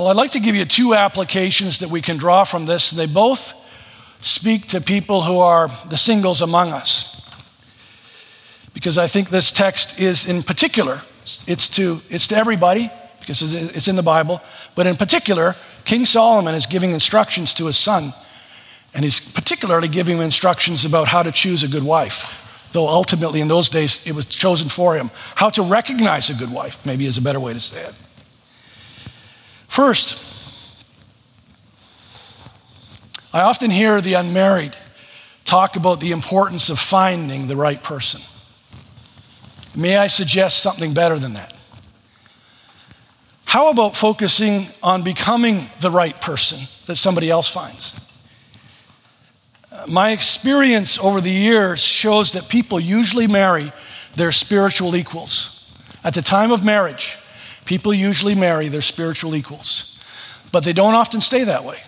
Well, 0.00 0.08
I'd 0.08 0.16
like 0.16 0.30
to 0.30 0.40
give 0.40 0.54
you 0.54 0.64
two 0.64 0.94
applications 0.94 1.80
that 1.80 1.90
we 1.90 2.00
can 2.00 2.16
draw 2.16 2.44
from 2.44 2.64
this. 2.64 2.90
and 2.90 2.98
They 2.98 3.04
both 3.04 3.52
speak 4.22 4.68
to 4.68 4.80
people 4.80 5.20
who 5.20 5.40
are 5.40 5.68
the 5.90 5.96
singles 5.98 6.40
among 6.40 6.72
us. 6.72 7.20
Because 8.72 8.96
I 8.96 9.08
think 9.08 9.28
this 9.28 9.52
text 9.52 10.00
is 10.00 10.26
in 10.26 10.42
particular, 10.42 11.02
it's 11.46 11.68
to, 11.76 12.00
it's 12.08 12.28
to 12.28 12.36
everybody, 12.36 12.90
because 13.20 13.52
it's 13.52 13.88
in 13.88 13.96
the 13.96 14.02
Bible, 14.02 14.40
but 14.74 14.86
in 14.86 14.96
particular, 14.96 15.54
King 15.84 16.06
Solomon 16.06 16.54
is 16.54 16.64
giving 16.64 16.92
instructions 16.92 17.52
to 17.52 17.66
his 17.66 17.76
son, 17.76 18.14
and 18.94 19.04
he's 19.04 19.20
particularly 19.20 19.88
giving 19.88 20.16
him 20.16 20.22
instructions 20.22 20.86
about 20.86 21.08
how 21.08 21.22
to 21.22 21.30
choose 21.30 21.62
a 21.62 21.68
good 21.68 21.84
wife. 21.84 22.68
Though 22.72 22.88
ultimately 22.88 23.42
in 23.42 23.48
those 23.48 23.68
days 23.68 24.06
it 24.06 24.12
was 24.12 24.24
chosen 24.24 24.70
for 24.70 24.94
him. 24.94 25.10
How 25.34 25.50
to 25.50 25.62
recognize 25.62 26.30
a 26.30 26.34
good 26.34 26.50
wife, 26.50 26.78
maybe 26.86 27.04
is 27.04 27.18
a 27.18 27.22
better 27.22 27.38
way 27.38 27.52
to 27.52 27.60
say 27.60 27.82
it. 27.82 27.94
First, 29.70 30.20
I 33.32 33.42
often 33.42 33.70
hear 33.70 34.00
the 34.00 34.14
unmarried 34.14 34.76
talk 35.44 35.76
about 35.76 36.00
the 36.00 36.10
importance 36.10 36.70
of 36.70 36.80
finding 36.80 37.46
the 37.46 37.54
right 37.54 37.80
person. 37.80 38.20
May 39.76 39.96
I 39.96 40.08
suggest 40.08 40.60
something 40.60 40.92
better 40.92 41.20
than 41.20 41.34
that? 41.34 41.56
How 43.44 43.70
about 43.70 43.94
focusing 43.94 44.66
on 44.82 45.04
becoming 45.04 45.66
the 45.80 45.92
right 45.92 46.20
person 46.20 46.66
that 46.86 46.96
somebody 46.96 47.30
else 47.30 47.46
finds? 47.46 47.98
My 49.86 50.10
experience 50.10 50.98
over 50.98 51.20
the 51.20 51.30
years 51.30 51.80
shows 51.80 52.32
that 52.32 52.48
people 52.48 52.80
usually 52.80 53.28
marry 53.28 53.72
their 54.16 54.32
spiritual 54.32 54.96
equals. 54.96 55.70
At 56.02 56.14
the 56.14 56.22
time 56.22 56.50
of 56.50 56.64
marriage, 56.64 57.16
People 57.64 57.94
usually 57.94 58.34
marry 58.34 58.68
their 58.68 58.82
spiritual 58.82 59.34
equals, 59.34 59.98
but 60.52 60.64
they 60.64 60.72
don't 60.72 60.94
often 60.94 61.20
stay 61.20 61.44
that 61.44 61.64
way. 61.64 61.78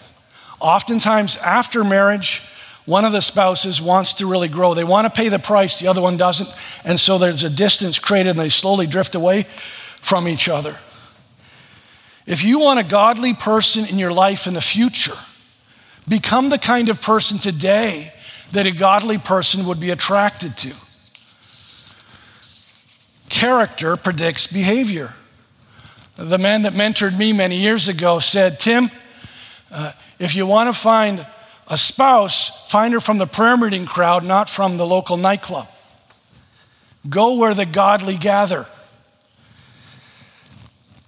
Oftentimes, 0.60 1.36
after 1.36 1.82
marriage, 1.82 2.42
one 2.84 3.04
of 3.04 3.12
the 3.12 3.20
spouses 3.20 3.80
wants 3.80 4.14
to 4.14 4.26
really 4.26 4.48
grow. 4.48 4.74
They 4.74 4.84
want 4.84 5.06
to 5.06 5.10
pay 5.10 5.28
the 5.28 5.38
price, 5.38 5.78
the 5.78 5.88
other 5.88 6.00
one 6.00 6.16
doesn't. 6.16 6.48
And 6.84 6.98
so 6.98 7.18
there's 7.18 7.42
a 7.42 7.50
distance 7.50 7.98
created 7.98 8.30
and 8.30 8.38
they 8.38 8.48
slowly 8.48 8.86
drift 8.86 9.14
away 9.14 9.46
from 10.00 10.26
each 10.26 10.48
other. 10.48 10.78
If 12.26 12.44
you 12.44 12.60
want 12.60 12.80
a 12.80 12.84
godly 12.84 13.34
person 13.34 13.84
in 13.86 13.98
your 13.98 14.12
life 14.12 14.46
in 14.46 14.54
the 14.54 14.60
future, 14.60 15.16
become 16.08 16.48
the 16.48 16.58
kind 16.58 16.88
of 16.88 17.00
person 17.00 17.38
today 17.38 18.12
that 18.52 18.66
a 18.66 18.70
godly 18.70 19.18
person 19.18 19.66
would 19.66 19.80
be 19.80 19.90
attracted 19.90 20.56
to. 20.58 20.72
Character 23.28 23.96
predicts 23.96 24.46
behavior. 24.46 25.14
The 26.16 26.38
man 26.38 26.62
that 26.62 26.74
mentored 26.74 27.16
me 27.16 27.32
many 27.32 27.56
years 27.56 27.88
ago 27.88 28.18
said, 28.18 28.60
Tim, 28.60 28.90
uh, 29.70 29.92
if 30.18 30.34
you 30.34 30.46
want 30.46 30.72
to 30.72 30.78
find 30.78 31.26
a 31.68 31.76
spouse, 31.76 32.68
find 32.68 32.92
her 32.92 33.00
from 33.00 33.18
the 33.18 33.26
prayer 33.26 33.56
meeting 33.56 33.86
crowd, 33.86 34.24
not 34.24 34.48
from 34.48 34.76
the 34.76 34.86
local 34.86 35.16
nightclub. 35.16 35.68
Go 37.08 37.36
where 37.36 37.54
the 37.54 37.66
godly 37.66 38.16
gather. 38.16 38.66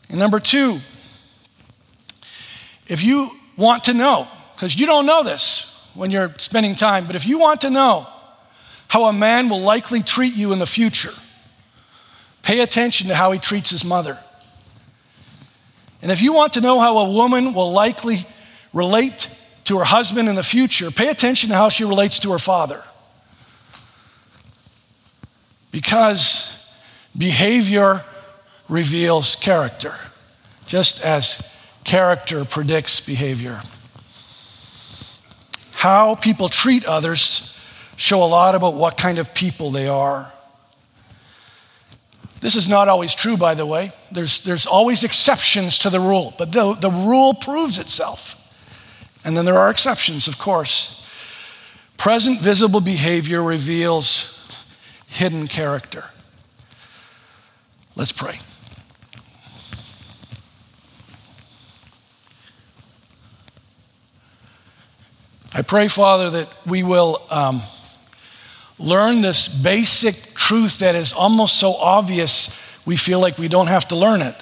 And 0.09 0.19
number 0.19 0.41
two, 0.41 0.81
if 2.87 3.03
you 3.03 3.31
want 3.57 3.85
to 3.85 3.95
know, 3.95 4.29
because 4.55 4.79
you 4.79 4.87
don't 4.87 5.07
know 5.07 5.23
this 5.23 5.71
when 5.95 6.11
you're 6.11 6.35
spending 6.39 6.75
time, 6.75 7.07
but 7.07 7.15
if 7.15 7.27
you 7.27 7.39
want 7.39 7.61
to 7.63 7.71
know 7.71 8.07
how 8.89 9.05
a 9.05 9.13
man 9.13 9.49
will 9.49 9.61
likely 9.61 10.03
treat 10.03 10.35
you 10.35 10.53
in 10.53 10.59
the 10.59 10.67
future, 10.67 11.13
pay 12.43 12.61
attention 12.61 13.09
to 13.09 13.15
how 13.15 13.33
he 13.33 13.39
treats 13.39 13.71
his 13.71 13.85
mother. 13.85 14.19
And 16.05 16.13
if 16.13 16.21
you 16.21 16.35
want 16.35 16.53
to 16.53 16.61
know 16.61 16.81
how 16.81 16.99
a 16.99 17.11
woman 17.11 17.55
will 17.55 17.73
likely 17.73 18.27
relate 18.75 19.27
to 19.65 19.79
her 19.79 19.85
husband 19.85 20.29
in 20.29 20.35
the 20.35 20.43
future, 20.43 20.91
pay 20.91 21.09
attention 21.09 21.49
to 21.49 21.57
how 21.57 21.71
she 21.71 21.83
relates 21.83 22.19
to 22.19 22.33
her 22.33 22.39
father. 22.39 22.85
Because 25.71 26.63
behavior 27.17 28.05
reveals 28.69 29.35
character, 29.37 29.95
just 30.67 31.03
as 31.03 31.51
character 31.85 32.45
predicts 32.45 33.01
behavior. 33.01 33.63
How 35.73 36.17
people 36.17 36.51
treat 36.51 36.85
others 36.85 37.59
show 37.97 38.23
a 38.23 38.27
lot 38.27 38.55
about 38.55 38.75
what 38.75 38.99
kind 38.99 39.17
of 39.17 39.33
people 39.33 39.71
they 39.71 39.89
are. 39.89 40.31
This 42.45 42.57
is 42.57 42.69
not 42.69 42.91
always 42.91 43.15
true, 43.15 43.39
by 43.39 43.55
the 43.55 43.65
way. 43.65 43.91
There's, 44.13 44.43
there's 44.43 44.67
always 44.67 45.03
exceptions 45.03 45.79
to 45.79 45.89
the 45.89 45.99
rule, 45.99 46.35
but 46.37 46.53
the, 46.53 46.75
the 46.75 46.91
rule 46.91 47.33
proves 47.33 47.79
itself. 47.79 48.39
And 49.25 49.35
then 49.35 49.47
there 49.47 49.57
are 49.57 49.71
exceptions, 49.71 50.29
of 50.29 50.37
course. 50.37 51.03
Present 51.97 52.43
visible 52.43 52.83
behavior 52.83 53.43
reveals 53.43 54.39
hidden 55.07 55.49
character. 55.49 56.05
Let's 57.97 58.13
pray. 58.13 58.39
I 65.55 65.63
pray, 65.63 65.89
Father, 65.89 66.29
that 66.29 66.51
we 66.67 66.83
will. 66.83 67.23
Um, 67.31 67.63
learn 68.79 69.21
this 69.21 69.49
basic 69.49 70.34
truth 70.45 70.81
that 70.81 70.95
is 70.95 71.15
almost 71.15 71.57
so 71.57 71.75
obvious 71.75 72.55
we 72.85 72.97
feel 72.97 73.19
like 73.19 73.39
we 73.39 73.49
don't 73.49 73.69
have 73.69 73.89
to 73.89 73.97
learn 73.97 74.21
it. 74.21 74.37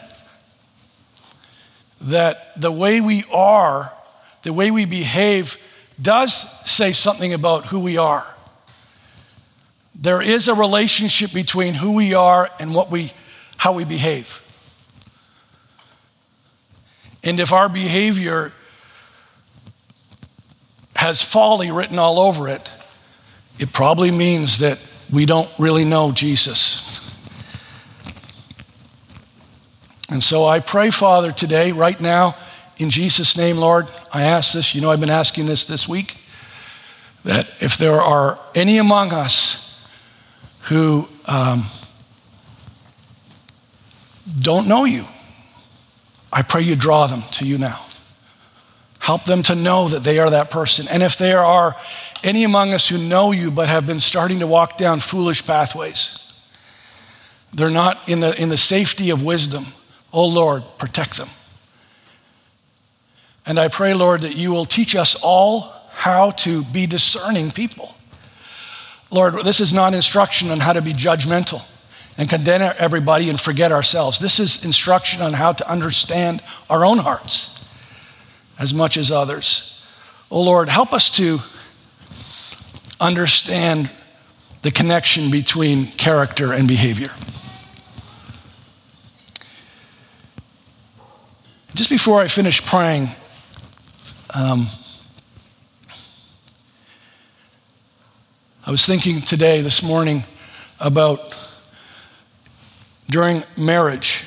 That 2.01 2.61
the 2.61 2.73
way 2.73 3.01
we 3.01 3.23
are, 3.33 3.93
the 4.43 4.53
way 4.53 4.73
we 4.73 4.85
behave, 4.85 5.57
does 6.01 6.45
say 6.69 6.93
something 6.93 7.33
about 7.33 7.67
who 7.67 7.79
we 7.79 7.99
are. 7.99 8.27
There 9.95 10.21
is 10.21 10.49
a 10.49 10.55
relationship 10.55 11.33
between 11.33 11.75
who 11.75 11.93
we 11.93 12.15
are 12.15 12.51
and 12.59 12.75
what 12.75 12.91
we, 12.91 13.13
how 13.57 13.71
we 13.71 13.85
behave. 13.85 14.43
And 17.23 17.39
if 17.39 17.53
our 17.53 17.69
behavior 17.69 18.53
has 20.97 21.23
folly 21.23 21.71
written 21.71 22.01
all 22.01 22.19
over 22.19 22.49
it, 22.49 22.69
it 23.61 23.73
probably 23.73 24.11
means 24.11 24.59
that 24.59 24.81
we 25.13 25.27
don't 25.27 25.51
really 25.59 25.85
know 25.85 26.11
Jesus. 26.11 26.89
And 30.09 30.23
so 30.23 30.45
I 30.47 30.61
pray, 30.61 30.91
Father, 30.91 31.33
today, 31.33 31.73
right 31.73 32.01
now, 32.01 32.35
in 32.79 32.91
Jesus' 32.91 33.37
name, 33.37 33.57
Lord, 33.59 33.87
I 34.13 34.25
ask 34.25 34.53
this. 34.53 34.75
You 34.75 34.81
know, 34.81 34.91
I've 34.91 35.01
been 35.01 35.11
asking 35.11 35.47
this 35.47 35.67
this 35.67 35.89
week 35.89 36.17
that 37.25 37.49
if 37.61 37.77
there 37.77 38.01
are 38.01 38.39
any 38.55 38.79
among 38.79 39.13
us 39.13 39.87
who 40.63 41.09
um, 41.27 41.67
don't 44.39 44.67
know 44.67 44.85
you, 44.85 45.07
I 46.33 46.43
pray 46.43 46.63
you 46.63 46.77
draw 46.77 47.07
them 47.07 47.23
to 47.33 47.47
you 47.47 47.59
now. 47.59 47.85
Help 48.99 49.25
them 49.25 49.43
to 49.45 49.55
know 49.55 49.89
that 49.89 50.05
they 50.05 50.19
are 50.19 50.31
that 50.31 50.51
person. 50.51 50.89
And 50.89 51.03
if 51.03 51.17
there 51.19 51.41
are 51.41 51.77
any 52.23 52.45
among 52.45 52.73
us 52.73 52.89
who 52.89 52.99
know 52.99 53.33
you 53.33 53.51
but 53.51 53.69
have 53.69 53.87
been 53.87 54.01
starting 54.01 54.39
to 54.41 54.47
walk 54.47 54.79
down 54.79 55.01
foolish 55.01 55.45
pathways, 55.47 56.19
they're 57.53 57.71
not 57.71 58.09
in 58.09 58.21
the, 58.21 58.41
in 58.41 58.49
the 58.49 58.57
safety 58.57 59.11
of 59.11 59.23
wisdom. 59.23 59.67
Oh 60.13 60.27
Lord, 60.27 60.65
protect 60.79 61.17
them. 61.17 61.29
And 63.45 63.59
I 63.59 63.69
pray, 63.69 63.93
Lord, 63.95 64.21
that 64.23 64.37
you 64.37 64.53
will 64.53 64.65
teach 64.65 64.95
us 64.95 65.17
all 65.23 65.75
how 65.93 66.31
to 66.31 66.65
be 66.65 66.87
discerning 66.87 67.51
people. 67.51 67.95
Lord, 69.11 69.45
this 69.45 69.61
is 69.61 69.73
not 69.73 69.93
instruction 69.93 70.51
on 70.51 70.61
how 70.61 70.73
to 70.73 70.81
be 70.81 70.95
judgmental 70.95 71.63
and 72.17 72.29
condemn 72.29 72.75
everybody 72.79 73.29
and 73.29 73.41
forget 73.41 73.73
ourselves. 73.73 74.19
This 74.19 74.39
is 74.39 74.65
instruction 74.65 75.23
on 75.23 75.33
how 75.33 75.53
to 75.53 75.71
understand 75.71 76.43
our 76.71 76.85
own 76.85 76.99
hearts 76.99 77.65
as 78.59 78.73
much 78.73 78.97
as 78.97 79.11
others. 79.11 79.85
Oh 80.31 80.43
Lord, 80.43 80.69
help 80.69 80.93
us 80.93 81.11
to 81.13 81.41
understand 83.03 83.91
the 84.63 84.71
connection 84.71 85.31
between 85.31 85.89
character 85.89 86.53
and 86.53 86.69
behavior. 86.69 87.11
Just 91.75 91.91
before 91.91 92.21
I 92.21 92.29
finish 92.29 92.65
praying, 92.65 93.09
um, 94.35 94.69
I 98.65 98.71
was 98.71 98.87
thinking 98.87 99.21
today, 99.21 99.63
this 99.63 99.83
morning, 99.83 100.23
about 100.79 101.35
during 103.11 103.43
marriage, 103.57 104.25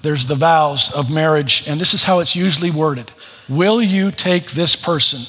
there's 0.00 0.24
the 0.26 0.34
vows 0.34 0.90
of 0.92 1.10
marriage, 1.10 1.64
and 1.68 1.78
this 1.80 1.92
is 1.92 2.04
how 2.04 2.20
it's 2.20 2.34
usually 2.34 2.70
worded 2.70 3.12
Will 3.46 3.82
you 3.82 4.10
take 4.10 4.52
this 4.52 4.74
person 4.74 5.20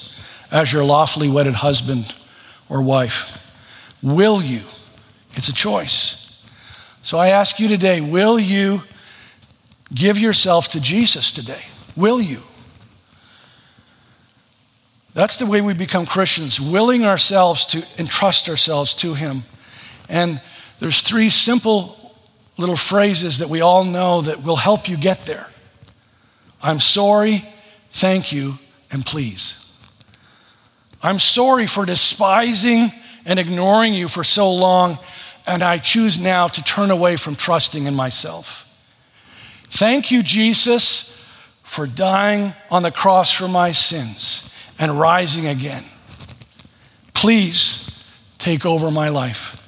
as 0.50 0.72
your 0.72 0.86
lawfully 0.86 1.28
wedded 1.28 1.56
husband 1.56 2.14
or 2.70 2.82
wife? 2.82 3.42
Will 4.02 4.42
you? 4.42 4.64
It's 5.36 5.50
a 5.50 5.54
choice. 5.54 6.40
So 7.02 7.18
I 7.18 7.30
ask 7.30 7.60
you 7.60 7.68
today 7.68 8.02
will 8.02 8.40
you 8.40 8.84
give 9.94 10.18
yourself 10.18 10.70
to 10.70 10.80
Jesus 10.80 11.32
today? 11.32 11.64
Will 11.96 12.22
you? 12.22 12.42
That's 15.14 15.38
the 15.38 15.46
way 15.46 15.62
we 15.62 15.74
become 15.74 16.06
Christians, 16.06 16.60
willing 16.60 17.06
ourselves 17.06 17.66
to 17.68 17.86
entrust 17.98 18.50
ourselves 18.50 18.94
to 18.96 19.14
Him. 19.14 19.44
And 20.10 20.42
there's 20.80 21.02
three 21.02 21.30
simple 21.30 22.14
little 22.58 22.76
phrases 22.76 23.40
that 23.40 23.50
we 23.50 23.62
all 23.62 23.86
know 23.86 24.22
that 24.22 24.44
will 24.44 24.58
help 24.58 24.90
you 24.90 24.98
get 24.98 25.26
there 25.26 25.48
I'm 26.66 26.80
sorry, 26.80 27.46
thank 27.92 28.32
you, 28.32 28.58
and 28.92 29.06
please. 29.06 29.65
I'm 31.02 31.20
sorry 31.20 31.68
for 31.68 31.86
despising 31.86 32.92
and 33.26 33.40
ignoring 33.40 33.94
you 33.94 34.08
for 34.08 34.24
so 34.24 34.54
long, 34.54 35.00
and 35.46 35.64
I 35.64 35.78
choose 35.78 36.20
now 36.20 36.48
to 36.48 36.64
turn 36.64 36.92
away 36.92 37.16
from 37.16 37.36
trusting 37.36 37.86
in 37.86 37.96
myself. 37.96 38.68
Thank 39.70 40.12
you, 40.12 40.24
Jesus, 40.24 41.22
for 41.64 41.86
dying 41.88 42.54
on 42.72 42.84
the 42.84 42.92
cross 42.92 43.32
for 43.32 43.48
my 43.48 43.72
sins 43.72 44.52
and 44.80 45.00
rising 45.00 45.48
again. 45.48 45.84
Please 47.14 47.90
take 48.38 48.66
over 48.66 48.92
my 48.92 49.10
life. 49.10 49.62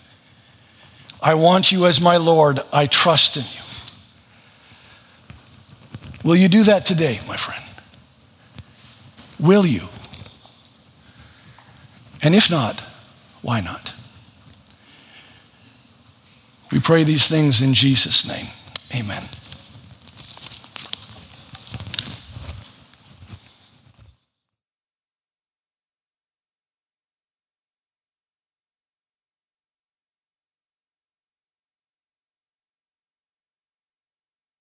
I 1.22 1.34
want 1.34 1.72
you 1.72 1.88
as 1.88 2.00
my 2.00 2.18
Lord. 2.18 2.60
I 2.72 2.86
trust 2.86 3.38
in 3.38 3.44
you. 3.44 3.62
Will 6.24 6.36
you 6.36 6.48
do 6.48 6.64
that 6.66 6.86
today, 6.86 7.20
my 7.28 7.38
friend? 7.38 7.64
Will 9.40 9.66
you? 9.66 9.88
And 12.28 12.36
if 12.36 12.50
not, 12.50 12.82
why 13.42 13.62
not? 13.62 13.94
We 16.74 16.82
pray 16.82 17.06
these 17.06 17.30
things 17.30 17.62
in 17.62 17.74
Jesus' 17.74 18.28
name. 18.28 18.48
Amen. 18.94 19.30